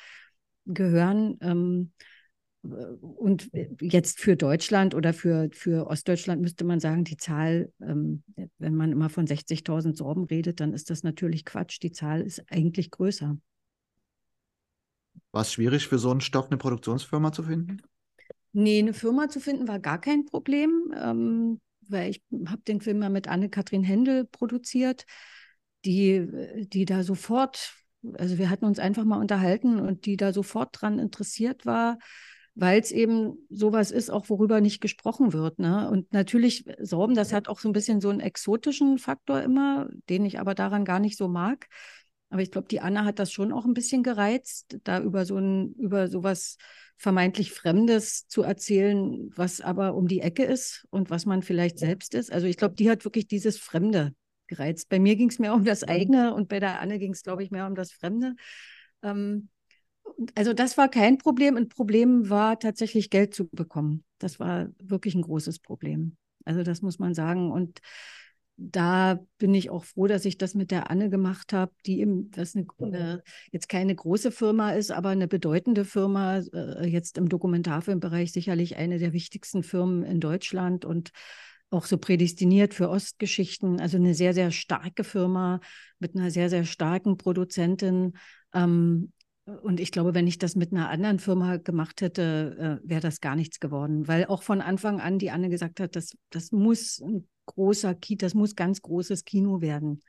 gehören. 0.67 1.39
Ähm, 1.41 1.93
und 3.01 3.51
jetzt 3.81 4.21
für 4.21 4.37
Deutschland 4.37 4.95
oder 4.95 5.13
für, 5.13 5.49
für 5.53 5.87
Ostdeutschland 5.87 6.43
müsste 6.43 6.65
man 6.65 6.81
sagen, 6.81 7.05
die 7.05 7.17
Zahl, 7.17 7.73
ähm, 7.81 8.23
wenn 8.59 8.75
man 8.75 8.93
immer 8.93 9.09
von 9.09 9.27
60.000 9.27 9.97
Sorben 9.97 10.25
redet, 10.25 10.61
dann 10.61 10.73
ist 10.73 10.91
das 10.91 11.03
natürlich 11.03 11.45
Quatsch. 11.45 11.79
Die 11.83 11.93
Zahl 11.93 12.23
ist 12.23 12.43
eigentlich 12.51 12.91
größer. 12.91 13.37
War 15.33 15.43
es 15.43 15.53
schwierig 15.53 15.89
für 15.89 15.99
so 15.99 16.11
einen 16.11 16.21
Stoff 16.21 16.47
eine 16.47 16.57
Produktionsfirma 16.57 17.33
zu 17.33 17.43
finden? 17.43 17.83
Nee, 18.53 18.79
eine 18.79 18.95
Firma 18.95 19.29
zu 19.29 19.39
finden 19.39 19.69
war 19.69 19.79
gar 19.79 20.01
kein 20.01 20.25
Problem, 20.25 20.95
ähm, 20.99 21.61
weil 21.89 22.11
ich 22.11 22.23
habe 22.47 22.63
den 22.63 22.81
Film 22.81 23.03
ja 23.03 23.11
mit 23.11 23.29
Anne-Kathrin 23.29 23.85
Händel 23.85 24.25
produziert, 24.25 25.05
die, 25.85 26.27
die 26.67 26.85
da 26.85 27.03
sofort, 27.03 27.75
also 28.15 28.39
wir 28.39 28.49
hatten 28.49 28.65
uns 28.65 28.79
einfach 28.79 29.05
mal 29.05 29.21
unterhalten 29.21 29.79
und 29.79 30.07
die 30.07 30.17
da 30.17 30.33
sofort 30.33 30.71
dran 30.73 30.99
interessiert 30.99 31.67
war, 31.67 31.99
weil 32.57 32.81
es 32.81 32.91
eben 32.91 33.37
sowas 33.51 33.91
ist, 33.91 34.11
auch 34.11 34.31
worüber 34.31 34.63
nicht 34.63 34.81
gesprochen 34.81 35.35
wird. 35.35 35.59
Ne? 35.59 35.91
Und 35.91 36.13
natürlich, 36.15 36.65
Sorben, 36.81 37.15
das 37.15 37.35
hat 37.35 37.49
auch 37.49 37.61
so 37.61 37.69
ein 37.69 37.75
bisschen 37.75 38.01
so 38.01 38.09
einen 38.09 38.21
exotischen 38.21 38.99
Faktor 38.99 39.43
immer, 39.43 39.89
den 40.09 40.25
ich 40.25 40.41
aber 40.41 40.55
daran 40.55 40.87
gar 40.87 40.99
nicht 40.99 41.19
so 41.19 41.29
mag. 41.29 41.69
Aber 42.31 42.41
ich 42.41 42.51
glaube, 42.51 42.67
die 42.69 42.81
Anna 42.81 43.05
hat 43.05 43.19
das 43.19 43.31
schon 43.31 43.53
auch 43.53 43.67
ein 43.67 43.75
bisschen 43.75 44.03
gereizt, 44.03 44.79
da 44.85 45.01
über 45.01 45.27
so 45.27 45.37
ein, 45.37 45.75
über 45.75 46.09
sowas 46.09 46.57
vermeintlich 46.97 47.53
Fremdes 47.53 48.27
zu 48.27 48.43
erzählen, 48.43 49.31
was 49.37 49.61
aber 49.61 49.95
um 49.95 50.09
die 50.09 50.23
Ecke 50.23 50.45
ist 50.45 50.87
und 50.89 51.11
was 51.11 51.27
man 51.27 51.43
vielleicht 51.43 51.79
selbst 51.79 52.15
ist. 52.15 52.33
Also 52.33 52.47
ich 52.47 52.57
glaube, 52.57 52.75
die 52.75 52.89
hat 52.91 53.05
wirklich 53.05 53.29
dieses 53.29 53.59
Fremde 53.59 54.15
gereizt. 54.47 54.89
Bei 54.89 54.99
mir 54.99 55.15
ging 55.17 55.29
es 55.29 55.39
mehr 55.39 55.53
um 55.53 55.65
das 55.65 55.85
eigene 55.85 56.35
und 56.35 56.49
bei 56.49 56.59
der 56.59 56.81
Anne 56.81 56.99
ging 56.99 57.13
es, 57.13 57.23
glaube 57.23 57.43
ich, 57.43 57.51
mehr 57.51 57.67
um 57.67 57.75
das 57.75 57.93
Fremde. 57.93 58.35
Ähm, 59.03 59.51
also 60.35 60.53
das 60.53 60.77
war 60.79 60.89
kein 60.89 61.19
Problem. 61.19 61.57
Ein 61.57 61.69
Problem 61.69 62.31
war 62.31 62.59
tatsächlich 62.59 63.11
Geld 63.11 63.35
zu 63.35 63.49
bekommen. 63.49 64.05
Das 64.19 64.41
war 64.41 64.69
wirklich 64.79 65.15
ein 65.15 65.23
großes 65.23 65.59
Problem. 65.59 66.17
Also 66.45 66.63
das 66.63 66.83
muss 66.83 66.99
man 66.99 67.15
sagen. 67.15 67.51
Und 67.51 67.81
da 68.57 69.21
bin 69.39 69.53
ich 69.55 69.69
auch 69.69 69.85
froh, 69.85 70.07
dass 70.07 70.25
ich 70.25 70.39
das 70.39 70.55
mit 70.55 70.71
der 70.71 70.91
Anne 70.91 71.11
gemacht 71.11 71.53
habe, 71.53 71.73
die 71.85 72.01
eben, 72.01 72.31
das 72.31 72.57
eine, 72.57 72.67
eine, 72.81 73.23
jetzt 73.53 73.69
keine 73.69 73.95
große 73.95 74.31
Firma 74.31 74.71
ist, 74.71 74.91
aber 74.91 75.11
eine 75.11 75.29
bedeutende 75.29 75.85
Firma, 75.85 76.39
äh, 76.39 76.87
jetzt 76.87 77.19
im 77.19 77.29
Dokumentarfilmbereich 77.29 78.33
sicherlich 78.33 78.77
eine 78.77 78.99
der 78.99 79.13
wichtigsten 79.13 79.63
Firmen 79.63 80.05
in 80.05 80.21
Deutschland 80.21 80.87
und 80.87 81.11
auch 81.69 81.85
so 81.85 81.99
prädestiniert 81.99 82.73
für 82.73 82.89
Ostgeschichten. 82.89 83.81
Also 83.81 83.99
eine 83.99 84.15
sehr, 84.15 84.33
sehr 84.33 84.51
starke 84.53 85.05
Firma 85.05 85.61
mit 85.99 86.17
einer 86.17 86.31
sehr, 86.31 86.49
sehr 86.49 86.65
starken 86.65 87.19
Produzentin. 87.19 88.15
Ähm, 88.55 89.13
und 89.47 89.79
ich 89.79 89.93
glaube, 89.93 90.15
wenn 90.15 90.27
ich 90.27 90.39
das 90.39 90.57
mit 90.57 90.73
einer 90.73 90.89
anderen 90.89 91.21
Firma 91.21 91.57
gemacht 91.57 92.01
hätte, 92.01 92.81
äh, 92.85 92.89
wäre 92.89 93.01
das 93.01 93.21
gar 93.21 93.37
nichts 93.37 93.61
geworden, 93.61 94.09
weil 94.09 94.27
auch 94.27 94.43
von 94.43 94.61
Anfang 94.61 95.01
an 95.01 95.19
die 95.19 95.31
Anne 95.31 95.49
gesagt 95.49 95.79
hat, 95.79 95.95
das, 95.95 96.17
das 96.31 96.51
muss 96.51 97.01
ein 97.01 97.29
großer 97.47 97.95
Kino, 97.95 98.19
das 98.19 98.35
muss 98.35 98.57
ganz 98.57 98.83
großes 98.83 99.25
Kino 99.25 99.61
werden. 99.61 100.03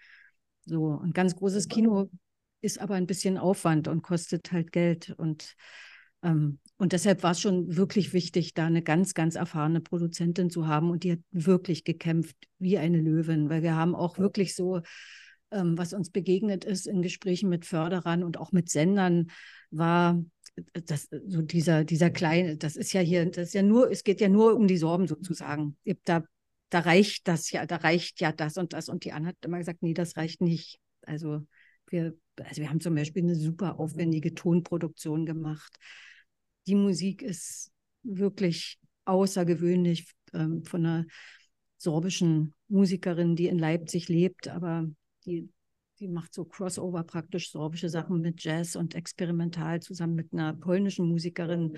So, 0.66 1.00
ein 1.00 1.14
ganz 1.14 1.36
großes 1.36 1.68
Kino 1.68 2.10
ist 2.62 2.80
aber 2.80 2.96
ein 2.96 3.06
bisschen 3.06 3.38
Aufwand 3.38 3.88
und 3.88 4.02
kostet 4.02 4.52
halt 4.52 4.72
Geld. 4.72 5.14
Und, 5.18 5.56
ähm, 6.24 6.58
und 6.78 6.94
deshalb 6.94 7.22
war 7.22 7.32
es 7.32 7.40
schon 7.40 7.76
wirklich 7.78 8.14
wichtig, 8.14 8.56
da 8.56 8.66
eine 8.66 8.82
ganz, 8.82 9.14
ganz 9.14 9.36
erfahrene 9.36 9.82
Produzentin 9.82 10.50
zu 10.50 10.68
haben. 10.68 10.90
Und 10.90 11.04
die 11.04 11.14
hat 11.14 11.20
wirklich 11.30 11.84
gekämpft 11.84 12.36
wie 12.58 12.80
eine 12.80 13.00
Löwin, 13.00 13.50
weil 13.50 13.62
wir 13.62 13.76
haben 13.76 13.94
auch 13.96 14.18
wirklich 14.18 14.56
so 14.56 14.82
ähm, 15.52 15.78
was 15.78 15.94
uns 15.94 16.10
begegnet 16.10 16.66
ist 16.66 16.88
in 16.88 17.02
Gesprächen 17.02 17.50
mit 17.50 17.66
Förderern 17.66 18.24
und 18.24 18.38
auch 18.38 18.52
mit 18.52 18.70
Sendern, 18.70 19.32
war 19.72 20.24
äh, 20.56 20.82
das, 20.86 21.10
so 21.28 21.42
dieser, 21.42 21.84
dieser 21.84 22.10
kleine, 22.10 22.58
das 22.58 22.76
ist 22.76 22.94
ja 22.94 23.02
hier, 23.02 23.26
das 23.26 23.50
ist 23.50 23.54
ja 23.54 23.64
nur, 23.64 23.92
es 23.92 24.04
geht 24.04 24.22
ja 24.22 24.30
nur 24.30 24.56
um 24.56 24.68
die 24.68 24.78
Sorben 24.78 25.08
sozusagen. 25.08 25.78
Da, 26.06 26.24
da 26.70 26.80
reicht 26.80 27.28
das 27.28 27.52
ja, 27.52 27.66
da 27.66 27.78
reicht 27.78 28.20
ja 28.22 28.32
das 28.32 28.58
und 28.58 28.74
das. 28.74 28.90
Und 28.90 29.06
die 29.06 29.14
Anne 29.14 29.28
hat 29.28 29.38
immer 29.42 29.58
gesagt, 29.58 29.82
nee, 29.82 29.94
das 29.94 30.18
reicht 30.18 30.42
nicht. 30.42 30.80
Also 31.02 31.46
wir, 31.88 32.16
also 32.44 32.62
wir 32.62 32.70
haben 32.70 32.82
zum 32.82 32.96
Beispiel 32.96 33.24
eine 33.24 33.36
super 33.36 33.80
aufwendige 33.80 34.34
Tonproduktion 34.34 35.26
gemacht. 35.26 35.78
Die 36.68 36.76
Musik 36.76 37.22
ist 37.22 37.72
wirklich 38.04 38.78
außergewöhnlich 39.06 40.12
ähm, 40.34 40.64
von 40.66 40.86
einer 40.86 41.06
sorbischen 41.78 42.54
Musikerin, 42.68 43.36
die 43.36 43.48
in 43.48 43.60
Leipzig 43.60 44.10
lebt, 44.10 44.48
aber 44.48 44.90
die, 45.28 45.50
die 46.00 46.08
macht 46.08 46.34
so 46.34 46.46
Crossover 46.46 47.04
praktisch, 47.04 47.52
sorbische 47.52 47.90
Sachen 47.90 48.22
mit 48.22 48.44
Jazz 48.44 48.76
und 48.76 48.96
experimental 48.96 49.82
zusammen 49.82 50.16
mit 50.16 50.34
einer 50.34 50.54
polnischen 50.54 51.08
Musikerin. 51.08 51.78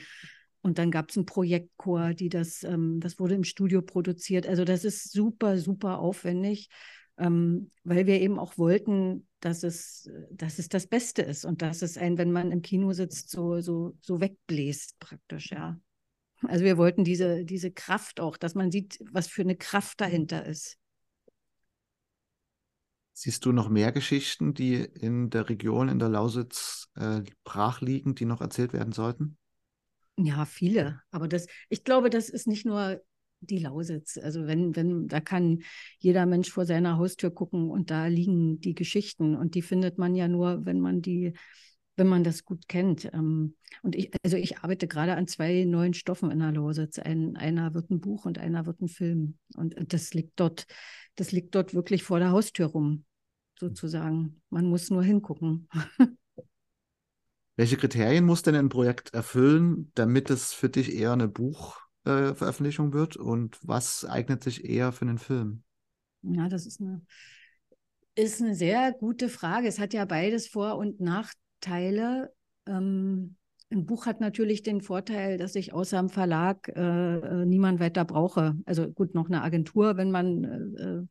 Und 0.61 0.77
dann 0.77 0.91
gab 0.91 1.09
es 1.09 1.17
einen 1.17 1.25
Projektchor, 1.25 2.13
die 2.13 2.29
das, 2.29 2.63
ähm, 2.63 2.99
das 2.99 3.19
wurde 3.19 3.35
im 3.35 3.43
Studio 3.43 3.81
produziert. 3.81 4.47
Also 4.47 4.65
das 4.65 4.85
ist 4.85 5.11
super, 5.11 5.57
super 5.57 5.99
aufwendig, 5.99 6.69
ähm, 7.17 7.71
weil 7.83 8.05
wir 8.07 8.19
eben 8.21 8.39
auch 8.39 8.57
wollten, 8.57 9.27
dass 9.39 9.63
es, 9.63 10.09
dass 10.31 10.59
es 10.59 10.67
das 10.69 10.87
Beste 10.87 11.21
ist 11.21 11.45
und 11.45 11.61
dass 11.61 11.81
es 11.81 11.97
ein, 11.97 12.17
wenn 12.17 12.31
man 12.31 12.51
im 12.51 12.61
Kino 12.61 12.91
sitzt, 12.91 13.29
so, 13.29 13.61
so, 13.61 13.95
so 14.01 14.19
wegbläst 14.19 14.99
praktisch, 14.99 15.51
ja. 15.51 15.79
Also 16.43 16.63
wir 16.63 16.77
wollten 16.77 17.03
diese, 17.03 17.43
diese 17.43 17.71
Kraft 17.71 18.19
auch, 18.19 18.37
dass 18.37 18.55
man 18.55 18.71
sieht, 18.71 18.99
was 19.11 19.27
für 19.27 19.41
eine 19.41 19.57
Kraft 19.57 19.99
dahinter 19.99 20.45
ist. 20.45 20.77
Siehst 23.21 23.43
du 23.43 23.51
noch 23.51 23.67
mehr 23.67 23.91
Geschichten, 23.91 24.53
die 24.53 24.75
in 24.75 25.29
der 25.29 25.49
Region, 25.49 25.89
in 25.89 25.99
der 25.99 26.07
Lausitz 26.07 26.87
äh, 26.95 27.19
brach 27.43 27.81
liegen, 27.81 28.15
die 28.15 28.23
noch 28.23 28.39
erzählt 28.39 28.71
werden 28.71 28.93
sollten? 28.93 29.37
Ja, 30.15 30.45
viele. 30.45 31.01
Aber 31.11 31.27
das, 31.27 31.47
ich 31.67 31.83
glaube, 31.83 32.09
das 32.09 32.29
ist 32.29 32.47
nicht 32.47 32.65
nur 32.65 33.01
die 33.41 33.57
Lausitz. 33.57 34.17
Also 34.17 34.47
wenn, 34.47 34.73
wenn, 34.77 35.09
da 35.09 35.19
kann 35.19 35.63
jeder 35.97 36.25
Mensch 36.25 36.49
vor 36.49 36.65
seiner 36.65 36.95
Haustür 36.95 37.29
gucken 37.29 37.69
und 37.69 37.91
da 37.91 38.07
liegen 38.07 38.61
die 38.61 38.73
Geschichten 38.73 39.35
und 39.35 39.53
die 39.53 39.63
findet 39.63 39.97
man 39.97 40.15
ja 40.15 40.29
nur, 40.29 40.65
wenn 40.65 40.79
man 40.79 41.01
die, 41.01 41.33
wenn 41.97 42.07
man 42.07 42.23
das 42.23 42.45
gut 42.45 42.69
kennt. 42.69 43.03
Ähm, 43.11 43.57
und 43.83 43.97
ich, 43.97 44.11
also 44.23 44.37
ich 44.37 44.59
arbeite 44.59 44.87
gerade 44.87 45.15
an 45.15 45.27
zwei 45.27 45.65
neuen 45.65 45.93
Stoffen 45.93 46.31
in 46.31 46.39
der 46.39 46.53
Lausitz. 46.53 46.99
Ein, 46.99 47.35
einer 47.35 47.73
wird 47.73 47.89
ein 47.91 47.99
Buch 47.99 48.23
und 48.23 48.37
einer 48.37 48.65
wird 48.65 48.79
ein 48.79 48.87
Film. 48.87 49.37
Und 49.57 49.75
das 49.91 50.13
liegt 50.13 50.39
dort, 50.39 50.67
das 51.15 51.33
liegt 51.33 51.53
dort 51.53 51.73
wirklich 51.73 52.03
vor 52.03 52.19
der 52.19 52.31
Haustür 52.31 52.67
rum 52.67 53.03
sozusagen. 53.59 54.41
Man 54.49 54.65
muss 54.65 54.89
nur 54.89 55.03
hingucken. 55.03 55.67
Welche 57.55 57.75
Kriterien 57.75 58.25
muss 58.25 58.41
denn 58.41 58.55
ein 58.55 58.69
Projekt 58.69 59.13
erfüllen, 59.13 59.91
damit 59.93 60.29
es 60.29 60.53
für 60.53 60.69
dich 60.69 60.95
eher 60.95 61.11
eine 61.11 61.27
Buchveröffentlichung 61.27 62.91
äh, 62.91 62.93
wird? 62.93 63.17
Und 63.17 63.59
was 63.61 64.05
eignet 64.05 64.43
sich 64.43 64.63
eher 64.63 64.93
für 64.93 65.03
einen 65.03 65.17
Film? 65.17 65.63
Ja, 66.21 66.47
das 66.47 66.65
ist 66.65 66.79
eine, 66.79 67.01
ist 68.15 68.41
eine 68.41 68.55
sehr 68.55 68.93
gute 68.93 69.27
Frage. 69.27 69.67
Es 69.67 69.77
hat 69.77 69.93
ja 69.93 70.05
beides 70.05 70.47
Vor- 70.47 70.77
und 70.77 71.01
Nachteile. 71.01 72.33
Ähm, 72.65 73.35
ein 73.71 73.85
Buch 73.85 74.05
hat 74.05 74.21
natürlich 74.21 74.63
den 74.63 74.81
Vorteil, 74.81 75.37
dass 75.37 75.55
ich 75.55 75.73
außer 75.73 75.99
dem 75.99 76.09
Verlag 76.09 76.69
äh, 76.69 77.19
äh 77.19 77.45
niemand 77.45 77.81
weiter 77.81 78.05
brauche. 78.05 78.55
Also 78.65 78.89
gut, 78.89 79.13
noch 79.15 79.27
eine 79.27 79.43
Agentur, 79.43 79.97
wenn 79.97 80.11
man 80.11 80.43
äh, 80.45 80.83
äh 80.83 81.05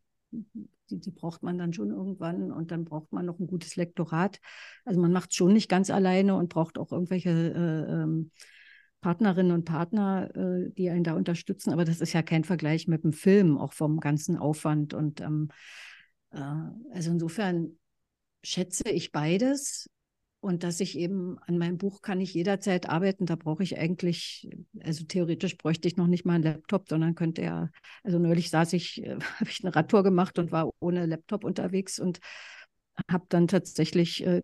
die, 0.91 1.01
die, 1.01 1.11
braucht 1.11 1.43
man 1.43 1.59
dann 1.59 1.73
schon 1.73 1.91
irgendwann 1.91 2.53
und 2.53 2.71
dann 2.71 2.85
braucht 2.85 3.13
man 3.13 3.27
noch 3.27 3.39
ein 3.39 3.47
gutes 3.47 3.77
Lektorat. 3.77 4.41
Also 4.85 5.01
man 5.01 5.13
macht 5.13 5.31
es 5.31 5.37
schon 5.37 5.53
nicht 5.53 5.69
ganz 5.69 5.91
alleine 5.91 6.35
und 6.37 6.49
braucht 6.49 6.79
auch 6.79 6.93
irgendwelche 6.93 7.31
äh, 7.31 7.93
ähm, 7.93 8.31
Partnerinnen 9.01 9.53
und 9.53 9.65
Partner, 9.65 10.35
äh, 10.35 10.71
die 10.71 10.91
einen 10.91 11.05
da 11.05 11.15
unterstützen. 11.15 11.73
Aber 11.73 11.85
das 11.85 12.01
ist 12.01 12.13
ja 12.13 12.23
kein 12.23 12.45
Vergleich 12.45 12.89
mit 12.89 13.05
dem 13.05 13.13
Film, 13.13 13.59
auch 13.59 13.73
vom 13.73 14.01
ganzen 14.01 14.37
Aufwand. 14.37 14.95
Und 14.95 15.21
ähm, 15.21 15.49
äh, 16.31 16.39
also 16.93 17.11
insofern 17.11 17.79
schätze 18.43 18.89
ich 18.89 19.13
beides. 19.13 19.89
Und 20.41 20.63
dass 20.63 20.79
ich 20.79 20.97
eben 20.97 21.37
an 21.47 21.59
meinem 21.59 21.79
Buch 21.79 22.01
kann 22.01 22.21
ich 22.21 22.33
jederzeit 22.33 22.89
arbeiten, 22.89 23.27
da 23.27 23.35
brauche 23.35 23.65
ich 23.65 23.77
eigentlich, 23.77 24.49
also 24.81 25.05
theoretisch 25.05 25.57
bräuchte 25.57 25.89
ich 25.89 25.97
noch 25.97 26.07
nicht 26.07 26.25
mal 26.25 26.35
einen 26.35 26.45
Laptop, 26.45 26.89
sondern 26.89 27.17
könnte 27.17 27.43
ja, 27.43 27.71
also 28.05 28.21
neulich 28.21 28.51
saß 28.51 28.73
ich, 28.75 29.03
äh, 29.03 29.19
habe 29.41 29.51
ich 29.51 29.65
eine 29.65 29.75
Radtour 29.75 30.05
gemacht 30.05 30.39
und 30.39 30.53
war 30.53 30.71
ohne 30.81 31.07
Laptop 31.07 31.45
unterwegs 31.45 31.99
und 31.99 32.21
habe 33.11 33.27
dann 33.29 33.49
tatsächlich 33.49 34.25
äh, 34.25 34.43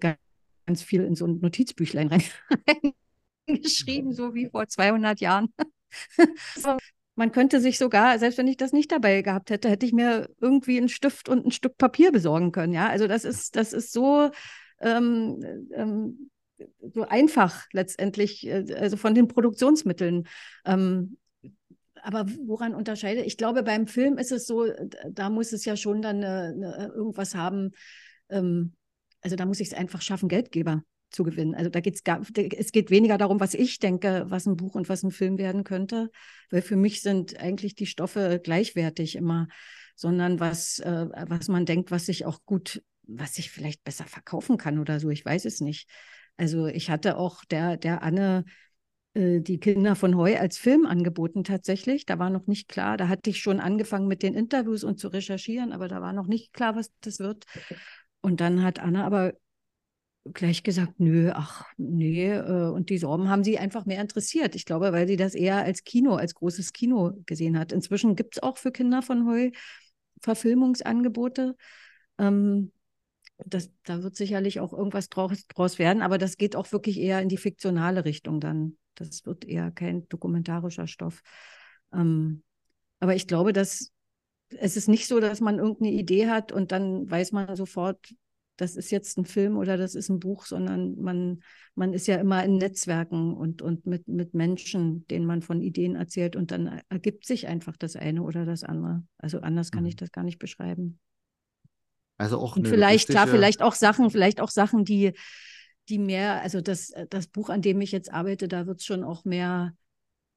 ganz 0.00 0.82
viel 0.82 1.04
in 1.04 1.14
so 1.14 1.26
ein 1.26 1.40
Notizbüchlein 1.40 2.10
reingeschrieben, 3.48 4.12
so 4.12 4.34
wie 4.34 4.48
vor 4.48 4.66
200 4.66 5.20
Jahren. 5.20 5.52
Man 7.16 7.32
könnte 7.32 7.60
sich 7.60 7.78
sogar, 7.78 8.18
selbst 8.20 8.38
wenn 8.38 8.46
ich 8.46 8.56
das 8.56 8.72
nicht 8.72 8.92
dabei 8.92 9.22
gehabt 9.22 9.50
hätte, 9.50 9.68
hätte 9.68 9.84
ich 9.84 9.92
mir 9.92 10.28
irgendwie 10.40 10.78
einen 10.78 10.88
Stift 10.88 11.28
und 11.28 11.44
ein 11.44 11.50
Stück 11.50 11.76
Papier 11.76 12.12
besorgen 12.12 12.52
können. 12.52 12.72
Ja, 12.72 12.88
also 12.88 13.08
das 13.08 13.24
ist, 13.24 13.56
das 13.56 13.72
ist 13.72 13.92
so 13.92 14.30
ähm, 14.80 15.68
ähm, 15.72 16.30
so 16.94 17.02
einfach 17.02 17.66
letztendlich, 17.72 18.46
äh, 18.46 18.74
also 18.74 18.96
von 18.96 19.14
den 19.14 19.28
Produktionsmitteln. 19.28 20.26
Ähm, 20.64 21.16
aber 22.02 22.26
woran 22.46 22.74
unterscheidet? 22.74 23.26
Ich 23.26 23.36
glaube, 23.36 23.62
beim 23.62 23.86
Film 23.86 24.18
ist 24.18 24.32
es 24.32 24.46
so, 24.46 24.66
da 25.10 25.30
muss 25.30 25.52
es 25.52 25.64
ja 25.64 25.76
schon 25.76 26.02
dann 26.02 26.16
eine, 26.22 26.54
eine, 26.54 26.92
irgendwas 26.94 27.34
haben. 27.34 27.72
Ähm, 28.28 28.74
also 29.20 29.36
da 29.36 29.46
muss 29.46 29.60
ich 29.60 29.68
es 29.68 29.74
einfach 29.74 30.00
schaffen, 30.00 30.28
Geldgeber 30.28 30.82
zu 31.10 31.24
gewinnen. 31.24 31.54
Also 31.54 31.70
da 31.70 31.80
geht 31.80 31.94
es 31.94 32.04
gar, 32.04 32.20
es 32.56 32.72
geht 32.72 32.90
weniger 32.90 33.18
darum, 33.18 33.40
was 33.40 33.54
ich 33.54 33.78
denke, 33.78 34.26
was 34.28 34.46
ein 34.46 34.56
Buch 34.56 34.74
und 34.74 34.88
was 34.88 35.02
ein 35.02 35.10
Film 35.10 35.38
werden 35.38 35.64
könnte, 35.64 36.10
weil 36.50 36.62
für 36.62 36.76
mich 36.76 37.02
sind 37.02 37.38
eigentlich 37.40 37.74
die 37.74 37.86
Stoffe 37.86 38.40
gleichwertig 38.42 39.16
immer, 39.16 39.48
sondern 39.96 40.38
was, 40.38 40.78
äh, 40.80 41.06
was 41.26 41.48
man 41.48 41.64
denkt, 41.66 41.90
was 41.90 42.06
sich 42.06 42.26
auch 42.26 42.44
gut 42.44 42.82
was 43.08 43.38
ich 43.38 43.50
vielleicht 43.50 43.82
besser 43.82 44.04
verkaufen 44.04 44.56
kann 44.58 44.78
oder 44.78 45.00
so. 45.00 45.10
Ich 45.10 45.24
weiß 45.24 45.44
es 45.46 45.60
nicht. 45.60 45.88
Also 46.36 46.66
ich 46.66 46.90
hatte 46.90 47.16
auch 47.16 47.44
der, 47.44 47.76
der 47.76 48.02
Anne 48.02 48.44
äh, 49.14 49.40
die 49.40 49.58
Kinder 49.58 49.96
von 49.96 50.16
Heu 50.16 50.38
als 50.38 50.58
Film 50.58 50.86
angeboten 50.86 51.42
tatsächlich. 51.42 52.06
Da 52.06 52.18
war 52.18 52.30
noch 52.30 52.46
nicht 52.46 52.68
klar. 52.68 52.96
Da 52.96 53.08
hatte 53.08 53.30
ich 53.30 53.40
schon 53.40 53.60
angefangen 53.60 54.06
mit 54.06 54.22
den 54.22 54.34
Interviews 54.34 54.84
und 54.84 55.00
zu 55.00 55.08
recherchieren, 55.08 55.72
aber 55.72 55.88
da 55.88 56.00
war 56.00 56.12
noch 56.12 56.26
nicht 56.26 56.52
klar, 56.52 56.76
was 56.76 56.92
das 57.00 57.18
wird. 57.18 57.44
Und 58.20 58.40
dann 58.40 58.62
hat 58.62 58.78
Anne 58.78 59.04
aber 59.04 59.32
gleich 60.32 60.62
gesagt, 60.62 61.00
nö, 61.00 61.30
ach, 61.34 61.64
nee. 61.76 62.30
Äh, 62.30 62.70
und 62.70 62.90
die 62.90 62.98
Sorben 62.98 63.28
haben 63.28 63.44
sie 63.44 63.58
einfach 63.58 63.86
mehr 63.86 64.00
interessiert. 64.00 64.54
Ich 64.54 64.64
glaube, 64.64 64.92
weil 64.92 65.08
sie 65.08 65.16
das 65.16 65.34
eher 65.34 65.56
als 65.58 65.84
Kino, 65.84 66.14
als 66.14 66.34
großes 66.34 66.72
Kino 66.72 67.12
gesehen 67.26 67.58
hat. 67.58 67.72
Inzwischen 67.72 68.16
gibt 68.16 68.36
es 68.36 68.42
auch 68.42 68.58
für 68.58 68.72
Kinder 68.72 69.02
von 69.02 69.26
Heu 69.26 69.50
Verfilmungsangebote. 70.20 71.56
Ähm, 72.18 72.72
das, 73.44 73.70
da 73.84 74.02
wird 74.02 74.16
sicherlich 74.16 74.60
auch 74.60 74.72
irgendwas 74.72 75.08
draus, 75.08 75.46
draus 75.46 75.78
werden, 75.78 76.02
aber 76.02 76.18
das 76.18 76.36
geht 76.36 76.56
auch 76.56 76.70
wirklich 76.72 76.98
eher 76.98 77.20
in 77.20 77.28
die 77.28 77.36
fiktionale 77.36 78.04
Richtung 78.04 78.40
dann. 78.40 78.76
Das 78.94 79.24
wird 79.26 79.44
eher 79.44 79.70
kein 79.70 80.08
dokumentarischer 80.08 80.86
Stoff. 80.86 81.22
Ähm, 81.92 82.42
aber 83.00 83.14
ich 83.14 83.26
glaube, 83.26 83.52
dass 83.52 83.92
es 84.50 84.76
ist 84.76 84.88
nicht 84.88 85.06
so, 85.06 85.20
dass 85.20 85.40
man 85.40 85.58
irgendeine 85.58 85.92
Idee 85.92 86.28
hat 86.28 86.52
und 86.52 86.72
dann 86.72 87.08
weiß 87.10 87.32
man 87.32 87.54
sofort, 87.54 88.14
das 88.56 88.76
ist 88.76 88.90
jetzt 88.90 89.16
ein 89.18 89.24
Film 89.24 89.56
oder 89.56 89.76
das 89.76 89.94
ist 89.94 90.08
ein 90.08 90.18
Buch, 90.18 90.44
sondern 90.44 90.96
man, 91.00 91.40
man 91.74 91.92
ist 91.92 92.08
ja 92.08 92.16
immer 92.16 92.42
in 92.44 92.56
Netzwerken 92.56 93.34
und, 93.34 93.62
und 93.62 93.86
mit, 93.86 94.08
mit 94.08 94.34
Menschen, 94.34 95.06
denen 95.06 95.26
man 95.26 95.42
von 95.42 95.60
Ideen 95.60 95.94
erzählt 95.94 96.34
und 96.34 96.50
dann 96.50 96.80
ergibt 96.88 97.24
sich 97.24 97.46
einfach 97.46 97.76
das 97.76 97.94
eine 97.94 98.22
oder 98.22 98.44
das 98.44 98.64
andere. 98.64 99.04
Also 99.16 99.40
anders 99.40 99.70
kann 99.70 99.86
ich 99.86 99.94
mhm. 99.94 99.98
das 99.98 100.12
gar 100.12 100.24
nicht 100.24 100.40
beschreiben. 100.40 100.98
Also 102.18 102.38
auch 102.38 102.56
und 102.56 102.66
vielleicht, 102.66 103.08
klar, 103.08 103.28
vielleicht 103.28 103.62
auch 103.62 103.74
Sachen, 103.74 104.10
vielleicht 104.10 104.40
auch 104.40 104.50
Sachen, 104.50 104.84
die, 104.84 105.12
die 105.88 105.98
mehr, 105.98 106.42
also 106.42 106.60
das, 106.60 106.92
das 107.10 107.28
Buch, 107.28 107.48
an 107.48 107.62
dem 107.62 107.80
ich 107.80 107.92
jetzt 107.92 108.12
arbeite, 108.12 108.48
da 108.48 108.66
wird 108.66 108.80
es 108.80 108.84
schon 108.84 109.04
auch 109.04 109.24
mehr, 109.24 109.72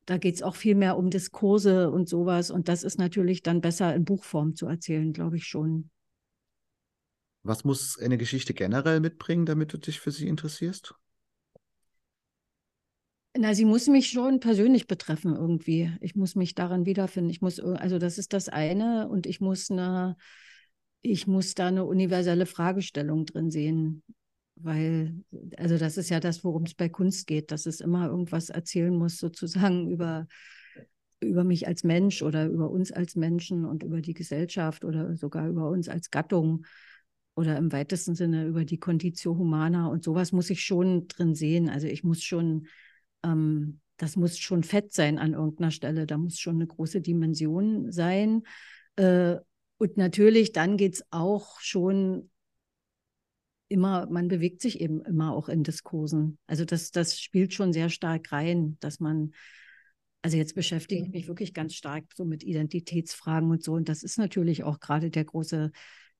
da 0.05 0.17
geht 0.17 0.35
es 0.35 0.43
auch 0.43 0.55
viel 0.55 0.75
mehr 0.75 0.97
um 0.97 1.09
Diskurse 1.09 1.89
und 1.91 2.07
sowas. 2.07 2.51
Und 2.51 2.69
das 2.69 2.83
ist 2.83 2.99
natürlich 2.99 3.41
dann 3.41 3.61
besser 3.61 3.93
in 3.95 4.05
Buchform 4.05 4.55
zu 4.55 4.67
erzählen, 4.67 5.11
glaube 5.11 5.37
ich 5.37 5.45
schon. 5.45 5.89
Was 7.43 7.63
muss 7.63 7.97
eine 7.97 8.19
Geschichte 8.19 8.53
generell 8.53 8.99
mitbringen, 8.99 9.47
damit 9.47 9.73
du 9.73 9.77
dich 9.77 9.99
für 9.99 10.11
sie 10.11 10.27
interessierst? 10.27 10.93
Na, 13.35 13.55
sie 13.55 13.65
muss 13.65 13.87
mich 13.87 14.09
schon 14.09 14.39
persönlich 14.39 14.87
betreffen 14.87 15.35
irgendwie. 15.35 15.91
Ich 16.01 16.15
muss 16.15 16.35
mich 16.35 16.53
daran 16.53 16.85
wiederfinden. 16.85 17.29
Ich 17.29 17.41
muss, 17.41 17.59
also 17.59 17.97
das 17.97 18.17
ist 18.17 18.33
das 18.33 18.49
eine 18.49 19.07
und 19.07 19.25
ich 19.25 19.39
muss 19.39 19.71
eine, 19.71 20.17
ich 21.01 21.27
muss 21.27 21.55
da 21.55 21.67
eine 21.67 21.85
universelle 21.85 22.45
Fragestellung 22.45 23.25
drin 23.25 23.49
sehen, 23.49 24.03
weil, 24.55 25.15
also 25.57 25.77
das 25.77 25.97
ist 25.97 26.09
ja 26.09 26.19
das, 26.19 26.43
worum 26.43 26.63
es 26.63 26.73
bei 26.75 26.89
Kunst 26.89 27.27
geht, 27.27 27.51
dass 27.51 27.65
es 27.65 27.79
immer 27.81 28.07
irgendwas 28.07 28.49
erzählen 28.49 28.95
muss, 28.95 29.17
sozusagen 29.17 29.87
über, 29.91 30.27
über 31.19 31.43
mich 31.43 31.67
als 31.67 31.83
Mensch 31.83 32.21
oder 32.21 32.47
über 32.47 32.69
uns 32.69 32.91
als 32.91 33.15
Menschen 33.15 33.65
und 33.65 33.83
über 33.83 34.01
die 34.01 34.13
Gesellschaft 34.13 34.83
oder 34.85 35.15
sogar 35.15 35.47
über 35.47 35.69
uns 35.69 35.89
als 35.89 36.11
Gattung 36.11 36.65
oder 37.35 37.57
im 37.57 37.71
weitesten 37.71 38.13
Sinne 38.13 38.45
über 38.45 38.65
die 38.65 38.79
Conditio 38.79 39.37
Humana 39.37 39.87
und 39.87 40.03
sowas 40.03 40.31
muss 40.31 40.49
ich 40.49 40.63
schon 40.63 41.07
drin 41.07 41.33
sehen. 41.33 41.69
Also 41.69 41.87
ich 41.87 42.03
muss 42.03 42.21
schon, 42.23 42.67
ähm, 43.23 43.79
das 43.97 44.15
muss 44.15 44.37
schon 44.37 44.63
fett 44.63 44.93
sein 44.93 45.17
an 45.17 45.33
irgendeiner 45.33 45.71
Stelle, 45.71 46.05
da 46.05 46.17
muss 46.17 46.39
schon 46.39 46.55
eine 46.55 46.67
große 46.67 47.01
Dimension 47.01 47.91
sein. 47.91 48.43
Äh, 48.97 49.37
und 49.81 49.97
natürlich, 49.97 50.51
dann 50.51 50.77
geht 50.77 50.93
es 50.93 51.05
auch 51.09 51.59
schon 51.59 52.29
immer, 53.67 54.05
man 54.11 54.27
bewegt 54.27 54.61
sich 54.61 54.79
eben 54.79 55.01
immer 55.01 55.33
auch 55.33 55.49
in 55.49 55.63
Diskursen. 55.63 56.37
Also 56.45 56.65
das, 56.65 56.91
das 56.91 57.19
spielt 57.19 57.55
schon 57.55 57.73
sehr 57.73 57.89
stark 57.89 58.31
rein, 58.31 58.77
dass 58.79 58.99
man, 58.99 59.33
also 60.21 60.37
jetzt 60.37 60.53
beschäftige 60.53 61.01
ich 61.01 61.09
mich 61.09 61.27
wirklich 61.27 61.55
ganz 61.55 61.73
stark 61.73 62.03
so 62.13 62.25
mit 62.25 62.43
Identitätsfragen 62.43 63.49
und 63.49 63.63
so. 63.63 63.73
Und 63.73 63.89
das 63.89 64.03
ist 64.03 64.19
natürlich 64.19 64.63
auch 64.63 64.79
gerade 64.79 65.09
der 65.09 65.25
große 65.25 65.71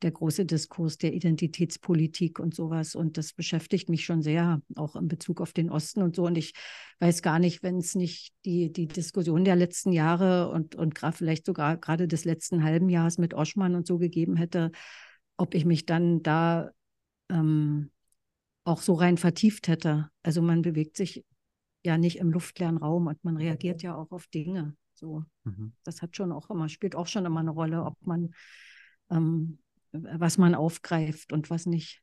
der 0.01 0.11
große 0.11 0.45
Diskurs 0.45 0.97
der 0.97 1.13
Identitätspolitik 1.13 2.39
und 2.39 2.55
sowas. 2.55 2.95
Und 2.95 3.17
das 3.17 3.33
beschäftigt 3.33 3.89
mich 3.89 4.05
schon 4.05 4.21
sehr, 4.21 4.61
auch 4.75 4.95
in 4.95 5.07
Bezug 5.07 5.41
auf 5.41 5.53
den 5.53 5.69
Osten 5.69 6.01
und 6.01 6.15
so. 6.15 6.25
Und 6.25 6.37
ich 6.37 6.53
weiß 6.99 7.21
gar 7.21 7.39
nicht, 7.39 7.63
wenn 7.63 7.77
es 7.77 7.95
nicht 7.95 8.33
die, 8.45 8.71
die 8.71 8.87
Diskussion 8.87 9.45
der 9.45 9.55
letzten 9.55 9.91
Jahre 9.91 10.49
und, 10.49 10.75
und 10.75 10.95
gerade 10.95 11.15
vielleicht 11.15 11.45
sogar 11.45 11.77
gerade 11.77 12.07
des 12.07 12.25
letzten 12.25 12.63
halben 12.63 12.89
Jahres 12.89 13.17
mit 13.17 13.33
Oschmann 13.33 13.75
und 13.75 13.85
so 13.85 13.97
gegeben 13.97 14.35
hätte, 14.35 14.71
ob 15.37 15.53
ich 15.53 15.65
mich 15.65 15.85
dann 15.85 16.23
da 16.23 16.71
ähm, 17.29 17.91
auch 18.63 18.81
so 18.81 18.93
rein 18.93 19.17
vertieft 19.17 19.67
hätte. 19.67 20.09
Also 20.23 20.41
man 20.41 20.61
bewegt 20.61 20.97
sich 20.97 21.25
ja 21.83 21.97
nicht 21.97 22.17
im 22.17 22.31
luftleeren 22.31 22.77
Raum 22.77 23.07
und 23.07 23.23
man 23.23 23.37
reagiert 23.37 23.81
ja 23.81 23.95
auch 23.95 24.11
auf 24.11 24.27
Dinge. 24.27 24.75
So, 24.93 25.23
mhm. 25.43 25.73
das 25.83 26.01
hat 26.01 26.15
schon 26.15 26.31
auch 26.31 26.49
immer, 26.49 26.69
spielt 26.69 26.95
auch 26.95 27.07
schon 27.07 27.25
immer 27.25 27.39
eine 27.39 27.51
Rolle, 27.51 27.83
ob 27.83 27.95
man 28.05 28.33
ähm, 29.09 29.57
was 29.91 30.37
man 30.37 30.55
aufgreift 30.55 31.33
und 31.33 31.49
was 31.49 31.65
nicht. 31.65 32.01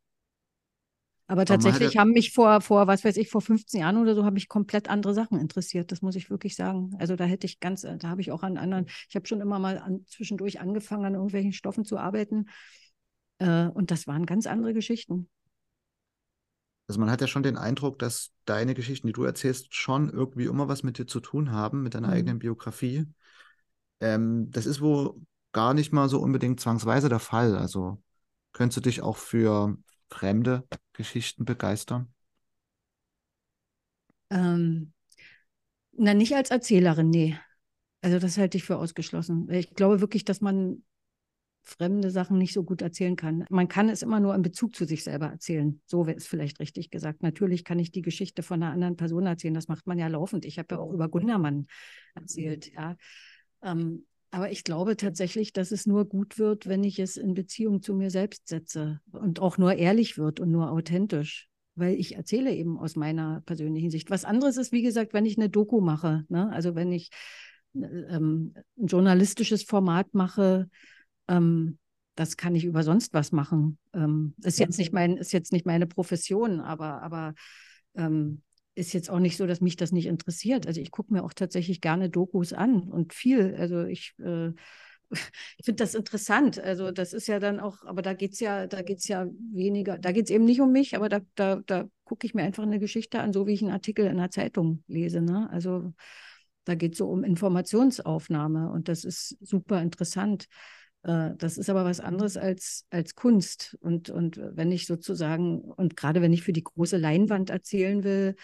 Aber 1.30 1.44
tatsächlich 1.44 1.98
haben 1.98 2.12
mich 2.12 2.32
vor, 2.32 2.62
vor, 2.62 2.86
was 2.86 3.04
weiß 3.04 3.18
ich, 3.18 3.28
vor 3.28 3.42
15 3.42 3.80
Jahren 3.80 3.98
oder 3.98 4.14
so, 4.14 4.24
habe 4.24 4.38
ich 4.38 4.48
komplett 4.48 4.88
andere 4.88 5.12
Sachen 5.12 5.38
interessiert. 5.38 5.92
Das 5.92 6.00
muss 6.00 6.16
ich 6.16 6.30
wirklich 6.30 6.56
sagen. 6.56 6.96
Also 6.98 7.16
da 7.16 7.24
hätte 7.24 7.46
ich 7.46 7.60
ganz, 7.60 7.82
da 7.82 8.08
habe 8.08 8.22
ich 8.22 8.32
auch 8.32 8.42
an 8.42 8.56
anderen, 8.56 8.86
ich 9.08 9.14
habe 9.14 9.26
schon 9.26 9.42
immer 9.42 9.58
mal 9.58 9.76
an, 9.76 10.06
zwischendurch 10.06 10.58
angefangen, 10.58 11.04
an 11.04 11.14
irgendwelchen 11.14 11.52
Stoffen 11.52 11.84
zu 11.84 11.98
arbeiten. 11.98 12.46
Äh, 13.38 13.66
und 13.66 13.90
das 13.90 14.06
waren 14.06 14.24
ganz 14.24 14.46
andere 14.46 14.72
Geschichten. 14.72 15.28
Also 16.88 16.98
man 16.98 17.10
hat 17.10 17.20
ja 17.20 17.26
schon 17.26 17.42
den 17.42 17.58
Eindruck, 17.58 17.98
dass 17.98 18.32
deine 18.46 18.72
Geschichten, 18.72 19.06
die 19.06 19.12
du 19.12 19.24
erzählst, 19.24 19.74
schon 19.74 20.08
irgendwie 20.08 20.46
immer 20.46 20.68
was 20.68 20.82
mit 20.82 20.96
dir 20.96 21.06
zu 21.06 21.20
tun 21.20 21.52
haben, 21.52 21.82
mit 21.82 21.94
deiner 21.94 22.08
mhm. 22.08 22.14
eigenen 22.14 22.38
Biografie. 22.38 23.04
Ähm, 24.00 24.50
das 24.50 24.64
ist 24.64 24.80
wo 24.80 25.20
gar 25.52 25.74
nicht 25.74 25.92
mal 25.92 26.08
so 26.08 26.20
unbedingt 26.20 26.60
zwangsweise 26.60 27.08
der 27.08 27.18
Fall. 27.18 27.56
Also 27.56 28.02
könntest 28.52 28.78
du 28.78 28.80
dich 28.82 29.02
auch 29.02 29.16
für 29.16 29.76
fremde 30.08 30.66
Geschichten 30.92 31.44
begeistern? 31.44 32.12
Ähm, 34.30 34.92
na, 35.92 36.14
nicht 36.14 36.34
als 36.34 36.50
Erzählerin, 36.50 37.10
nee. 37.10 37.38
Also 38.02 38.18
das 38.18 38.38
halte 38.38 38.56
ich 38.56 38.64
für 38.64 38.78
ausgeschlossen. 38.78 39.48
Ich 39.50 39.74
glaube 39.74 40.00
wirklich, 40.00 40.24
dass 40.24 40.40
man 40.40 40.84
fremde 41.64 42.10
Sachen 42.10 42.38
nicht 42.38 42.54
so 42.54 42.64
gut 42.64 42.80
erzählen 42.80 43.16
kann. 43.16 43.44
Man 43.50 43.68
kann 43.68 43.90
es 43.90 44.02
immer 44.02 44.20
nur 44.20 44.34
in 44.34 44.42
Bezug 44.42 44.74
zu 44.74 44.86
sich 44.86 45.04
selber 45.04 45.26
erzählen. 45.26 45.80
So 45.86 46.06
wäre 46.06 46.16
es 46.16 46.26
vielleicht 46.26 46.60
richtig 46.60 46.90
gesagt. 46.90 47.22
Natürlich 47.22 47.64
kann 47.64 47.78
ich 47.78 47.92
die 47.92 48.00
Geschichte 48.02 48.42
von 48.42 48.62
einer 48.62 48.72
anderen 48.72 48.96
Person 48.96 49.26
erzählen. 49.26 49.54
Das 49.54 49.68
macht 49.68 49.86
man 49.86 49.98
ja 49.98 50.06
laufend. 50.06 50.46
Ich 50.46 50.58
habe 50.58 50.76
ja 50.76 50.80
auch 50.80 50.92
über 50.92 51.08
Gundermann 51.08 51.66
erzählt. 52.14 52.72
Ja. 52.72 52.96
Ähm, 53.62 54.06
aber 54.30 54.50
ich 54.50 54.64
glaube 54.64 54.96
tatsächlich, 54.96 55.52
dass 55.52 55.70
es 55.70 55.86
nur 55.86 56.04
gut 56.06 56.38
wird, 56.38 56.66
wenn 56.66 56.84
ich 56.84 56.98
es 56.98 57.16
in 57.16 57.34
Beziehung 57.34 57.82
zu 57.82 57.94
mir 57.94 58.10
selbst 58.10 58.48
setze 58.48 59.00
und 59.12 59.40
auch 59.40 59.58
nur 59.58 59.74
ehrlich 59.74 60.18
wird 60.18 60.40
und 60.40 60.50
nur 60.50 60.70
authentisch. 60.70 61.48
Weil 61.74 61.94
ich 61.94 62.16
erzähle 62.16 62.52
eben 62.54 62.78
aus 62.78 62.96
meiner 62.96 63.42
persönlichen 63.46 63.90
Sicht. 63.90 64.10
Was 64.10 64.24
anderes 64.24 64.56
ist, 64.56 64.72
wie 64.72 64.82
gesagt, 64.82 65.14
wenn 65.14 65.24
ich 65.24 65.38
eine 65.38 65.48
Doku 65.48 65.80
mache. 65.80 66.24
Ne? 66.28 66.50
Also 66.52 66.74
wenn 66.74 66.92
ich 66.92 67.10
äh, 67.74 67.80
ähm, 67.80 68.54
ein 68.76 68.86
journalistisches 68.86 69.62
Format 69.62 70.12
mache, 70.12 70.68
ähm, 71.28 71.78
das 72.16 72.36
kann 72.36 72.56
ich 72.56 72.64
über 72.64 72.82
sonst 72.82 73.14
was 73.14 73.30
machen. 73.30 73.78
Ähm, 73.94 74.34
ist 74.42 74.58
jetzt 74.58 74.78
nicht 74.78 74.92
mein, 74.92 75.16
ist 75.16 75.32
jetzt 75.32 75.52
nicht 75.52 75.66
meine 75.66 75.86
Profession, 75.86 76.60
aber, 76.60 77.00
aber 77.00 77.34
ähm, 77.94 78.42
ist 78.78 78.92
jetzt 78.92 79.10
auch 79.10 79.18
nicht 79.18 79.36
so, 79.36 79.46
dass 79.46 79.60
mich 79.60 79.76
das 79.76 79.92
nicht 79.92 80.06
interessiert. 80.06 80.66
Also 80.66 80.80
ich 80.80 80.90
gucke 80.90 81.12
mir 81.12 81.24
auch 81.24 81.34
tatsächlich 81.34 81.80
gerne 81.80 82.08
Dokus 82.08 82.52
an 82.52 82.82
und 82.82 83.12
viel. 83.12 83.54
Also 83.58 83.84
ich, 83.84 84.14
äh, 84.20 84.48
ich 85.10 85.64
finde 85.64 85.82
das 85.82 85.94
interessant. 85.94 86.58
Also 86.60 86.90
das 86.90 87.12
ist 87.12 87.26
ja 87.26 87.40
dann 87.40 87.60
auch, 87.60 87.84
aber 87.84 88.02
da 88.02 88.14
geht 88.14 88.34
es 88.34 88.40
ja, 88.40 88.66
da 88.66 88.82
geht 88.82 89.06
ja 89.08 89.26
weniger, 89.52 89.98
da 89.98 90.12
geht 90.12 90.26
es 90.26 90.30
eben 90.30 90.44
nicht 90.44 90.60
um 90.60 90.72
mich, 90.72 90.96
aber 90.96 91.08
da, 91.08 91.20
da, 91.34 91.60
da 91.66 91.88
gucke 92.04 92.26
ich 92.26 92.34
mir 92.34 92.44
einfach 92.44 92.62
eine 92.62 92.78
Geschichte 92.78 93.20
an, 93.20 93.32
so 93.32 93.46
wie 93.46 93.52
ich 93.52 93.62
einen 93.62 93.72
Artikel 93.72 94.06
in 94.06 94.12
einer 94.12 94.30
Zeitung 94.30 94.84
lese. 94.86 95.20
Ne? 95.20 95.48
Also 95.50 95.92
da 96.64 96.74
geht 96.74 96.92
es 96.92 96.98
so 96.98 97.08
um 97.08 97.24
Informationsaufnahme 97.24 98.70
und 98.70 98.88
das 98.88 99.04
ist 99.04 99.36
super 99.40 99.82
interessant. 99.82 100.46
Äh, 101.08 101.30
das 101.38 101.56
ist 101.58 101.70
aber 101.70 101.84
was 101.84 102.00
anderes 102.00 102.36
als, 102.36 102.84
als 102.90 103.14
Kunst. 103.14 103.76
Und, 103.80 104.10
und 104.10 104.38
wenn 104.52 104.70
ich 104.70 104.86
sozusagen, 104.86 105.60
und 105.62 105.96
gerade 105.96 106.20
wenn 106.20 106.32
ich 106.32 106.42
für 106.42 106.52
die 106.52 106.64
große 106.64 106.98
Leinwand 106.98 107.50
erzählen 107.50 108.04
will 108.04 108.36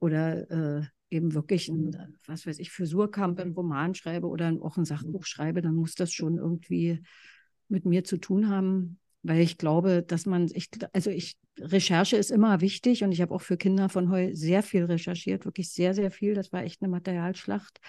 oder 0.00 0.50
äh, 0.80 0.82
eben 1.10 1.34
wirklich 1.34 1.68
ein, 1.68 2.16
was 2.26 2.46
weiß 2.46 2.58
ich, 2.58 2.70
für 2.72 2.86
Surkamp 2.86 3.38
einen 3.38 3.52
Roman 3.52 3.94
schreibe 3.94 4.26
oder 4.28 4.52
auch 4.62 4.76
ein 4.78 4.84
Sachbuch 4.86 5.24
schreibe, 5.24 5.62
dann 5.62 5.74
muss 5.74 5.94
das 5.94 6.12
schon 6.12 6.38
irgendwie 6.38 7.02
mit 7.68 7.84
mir 7.84 8.02
zu 8.04 8.16
tun 8.16 8.48
haben, 8.48 8.98
weil 9.22 9.40
ich 9.40 9.58
glaube, 9.58 10.02
dass 10.02 10.24
man, 10.26 10.48
ich, 10.54 10.70
also 10.92 11.10
ich, 11.10 11.36
Recherche 11.58 12.16
ist 12.16 12.30
immer 12.30 12.60
wichtig 12.60 13.02
und 13.04 13.12
ich 13.12 13.20
habe 13.20 13.34
auch 13.34 13.42
für 13.42 13.56
Kinder 13.56 13.88
von 13.88 14.10
Heu 14.10 14.30
sehr 14.34 14.62
viel 14.62 14.84
recherchiert, 14.84 15.44
wirklich 15.44 15.70
sehr, 15.70 15.94
sehr 15.94 16.10
viel. 16.10 16.34
Das 16.34 16.52
war 16.52 16.62
echt 16.62 16.82
eine 16.82 16.90
Materialschlacht. 16.90 17.80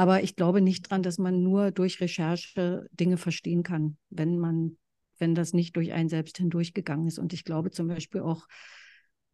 Aber 0.00 0.22
ich 0.22 0.34
glaube 0.34 0.62
nicht 0.62 0.88
dran, 0.88 1.02
dass 1.02 1.18
man 1.18 1.42
nur 1.42 1.72
durch 1.72 2.00
Recherche 2.00 2.88
Dinge 2.90 3.18
verstehen 3.18 3.62
kann, 3.62 3.98
wenn 4.08 4.38
man, 4.38 4.78
wenn 5.18 5.34
das 5.34 5.52
nicht 5.52 5.76
durch 5.76 5.92
einen 5.92 6.08
selbst 6.08 6.38
hindurchgegangen 6.38 7.06
ist. 7.06 7.18
Und 7.18 7.34
ich 7.34 7.44
glaube 7.44 7.70
zum 7.70 7.88
Beispiel 7.88 8.22
auch, 8.22 8.48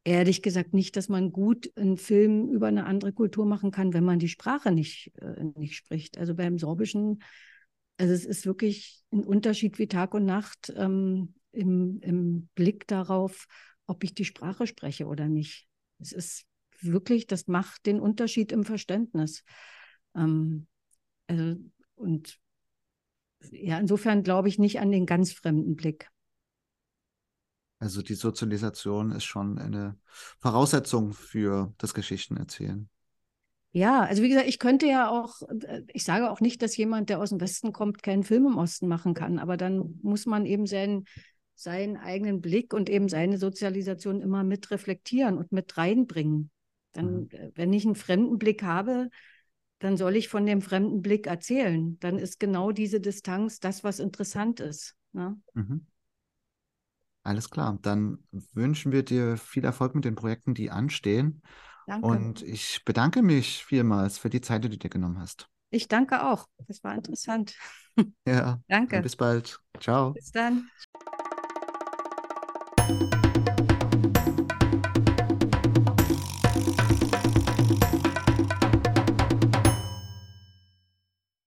ehrlich 0.03 0.43
gesagt 0.43 0.75
nicht, 0.75 0.97
dass 0.97 1.09
man 1.09 1.31
gut 1.31 1.71
einen 1.77 1.97
Film 1.97 2.49
über 2.49 2.67
eine 2.67 2.87
andere 2.87 3.13
Kultur 3.13 3.47
machen 3.47 3.71
kann, 3.71 3.95
wenn 3.95 4.03
man 4.03 4.19
die 4.19 4.27
Sprache 4.27 4.73
nicht, 4.73 5.13
äh, 5.21 5.45
nicht 5.55 5.77
spricht. 5.77 6.19
Also 6.19 6.35
beim 6.35 6.59
Sorbischen, 6.59 7.23
also 7.97 8.13
es 8.13 8.25
ist 8.25 8.45
wirklich 8.45 9.05
ein 9.13 9.23
Unterschied 9.23 9.79
wie 9.79 9.87
Tag 9.87 10.15
und 10.15 10.25
Nacht 10.25 10.75
ähm, 10.77 11.35
im, 11.53 12.01
im 12.01 12.49
Blick 12.57 12.89
darauf, 12.89 13.47
ob 13.87 14.03
ich 14.03 14.15
die 14.15 14.25
Sprache 14.25 14.67
spreche 14.67 15.07
oder 15.07 15.29
nicht. 15.29 15.69
Es 16.01 16.11
ist 16.11 16.45
wirklich, 16.81 17.29
das 17.29 17.47
macht 17.47 17.87
den 17.87 18.01
Unterschied 18.01 18.51
im 18.51 18.65
Verständnis. 18.65 19.45
Ähm, 20.17 20.67
also, 21.27 21.57
und 21.95 22.39
ja, 23.51 23.79
insofern 23.79 24.23
glaube 24.23 24.49
ich 24.49 24.59
nicht 24.59 24.81
an 24.81 24.91
den 24.91 25.07
ganz 25.07 25.33
fremden 25.33 25.77
Blick. 25.77 26.09
Also 27.79 28.03
die 28.03 28.15
Sozialisation 28.15 29.13
ist 29.13 29.25
schon 29.25 29.59
eine 29.59 29.99
Voraussetzung 30.39 31.13
für 31.13 31.75
das 31.79 31.93
Geschichtenerzählen. 31.93 32.89
Ja, 33.73 34.01
also 34.05 34.23
wie 34.23 34.31
gesagt, 34.31 34.49
ich 34.49 34.59
könnte 34.59 34.87
ja 34.87 35.11
auch, 35.11 35.43
ich 35.93 36.05
sage 36.05 36.31
auch 36.31 36.41
nicht, 36.41 36.63
dass 36.63 36.79
jemand, 36.79 37.11
der 37.11 37.21
aus 37.21 37.29
dem 37.29 37.41
Westen 37.43 37.75
kommt, 37.75 38.03
keinen 38.03 38.23
Film 38.23 38.47
im 38.47 38.57
Osten 38.57 38.89
machen 38.89 39.13
kann, 39.13 39.39
aber 39.39 39.59
dann 39.59 39.99
muss 40.03 40.25
man 40.25 40.47
eben 40.47 40.67
seinen, 40.67 41.05
seinen 41.55 41.99
eigenen 41.99 42.41
Blick 42.41 42.73
und 42.73 42.89
eben 42.89 43.11
seine 43.11 43.37
Sozialisation 43.37 44.23
immer 44.23 44.45
mit 44.45 44.71
reflektieren 44.71 45.37
und 45.37 45.53
mit 45.53 45.77
reinbringen. 45.77 46.51
Dann, 46.93 47.25
mhm. 47.25 47.29
wenn 47.55 47.73
ich 47.75 47.85
einen 47.85 47.97
fremden 47.97 48.39
Blick 48.39 48.63
habe, 48.63 49.11
dann 49.79 49.97
soll 49.97 50.17
ich 50.17 50.29
von 50.29 50.47
dem 50.47 50.63
fremden 50.63 51.03
Blick 51.03 51.27
erzählen. 51.27 51.99
Dann 52.01 52.19
ist 52.19 52.41
genau 52.41 52.73
diese 52.73 53.01
Distanz 53.01 53.61
das, 53.61 53.85
was 53.85 53.99
interessant 53.99 54.61
ist. 54.61 54.97
Ne? 55.13 55.39
Mhm. 55.55 55.87
Alles 57.23 57.51
klar. 57.51 57.79
Dann 57.83 58.19
wünschen 58.53 58.93
wir 58.93 59.03
dir 59.03 59.37
viel 59.37 59.65
Erfolg 59.65 59.95
mit 59.95 60.05
den 60.05 60.15
Projekten, 60.15 60.55
die 60.55 60.71
anstehen. 60.71 61.43
Danke. 61.87 62.07
Und 62.07 62.43
ich 62.43 62.85
bedanke 62.85 63.23
mich 63.23 63.65
vielmals 63.65 64.19
für 64.19 64.31
die 64.31 64.41
Zeit, 64.41 64.65
die 64.65 64.71
du 64.71 64.79
dir 64.79 64.91
genommen 64.91 65.19
hast. 65.19 65.49
Ich 65.71 65.89
danke 65.89 66.25
auch. 66.25 66.47
Das 66.69 66.83
war 66.85 66.95
interessant. 66.95 67.57
Ja. 68.27 68.61
danke. 68.69 69.01
bis 69.03 69.17
bald. 69.17 69.61
Ciao. 69.81 70.13
Bis 70.13 70.31
dann. 70.31 70.71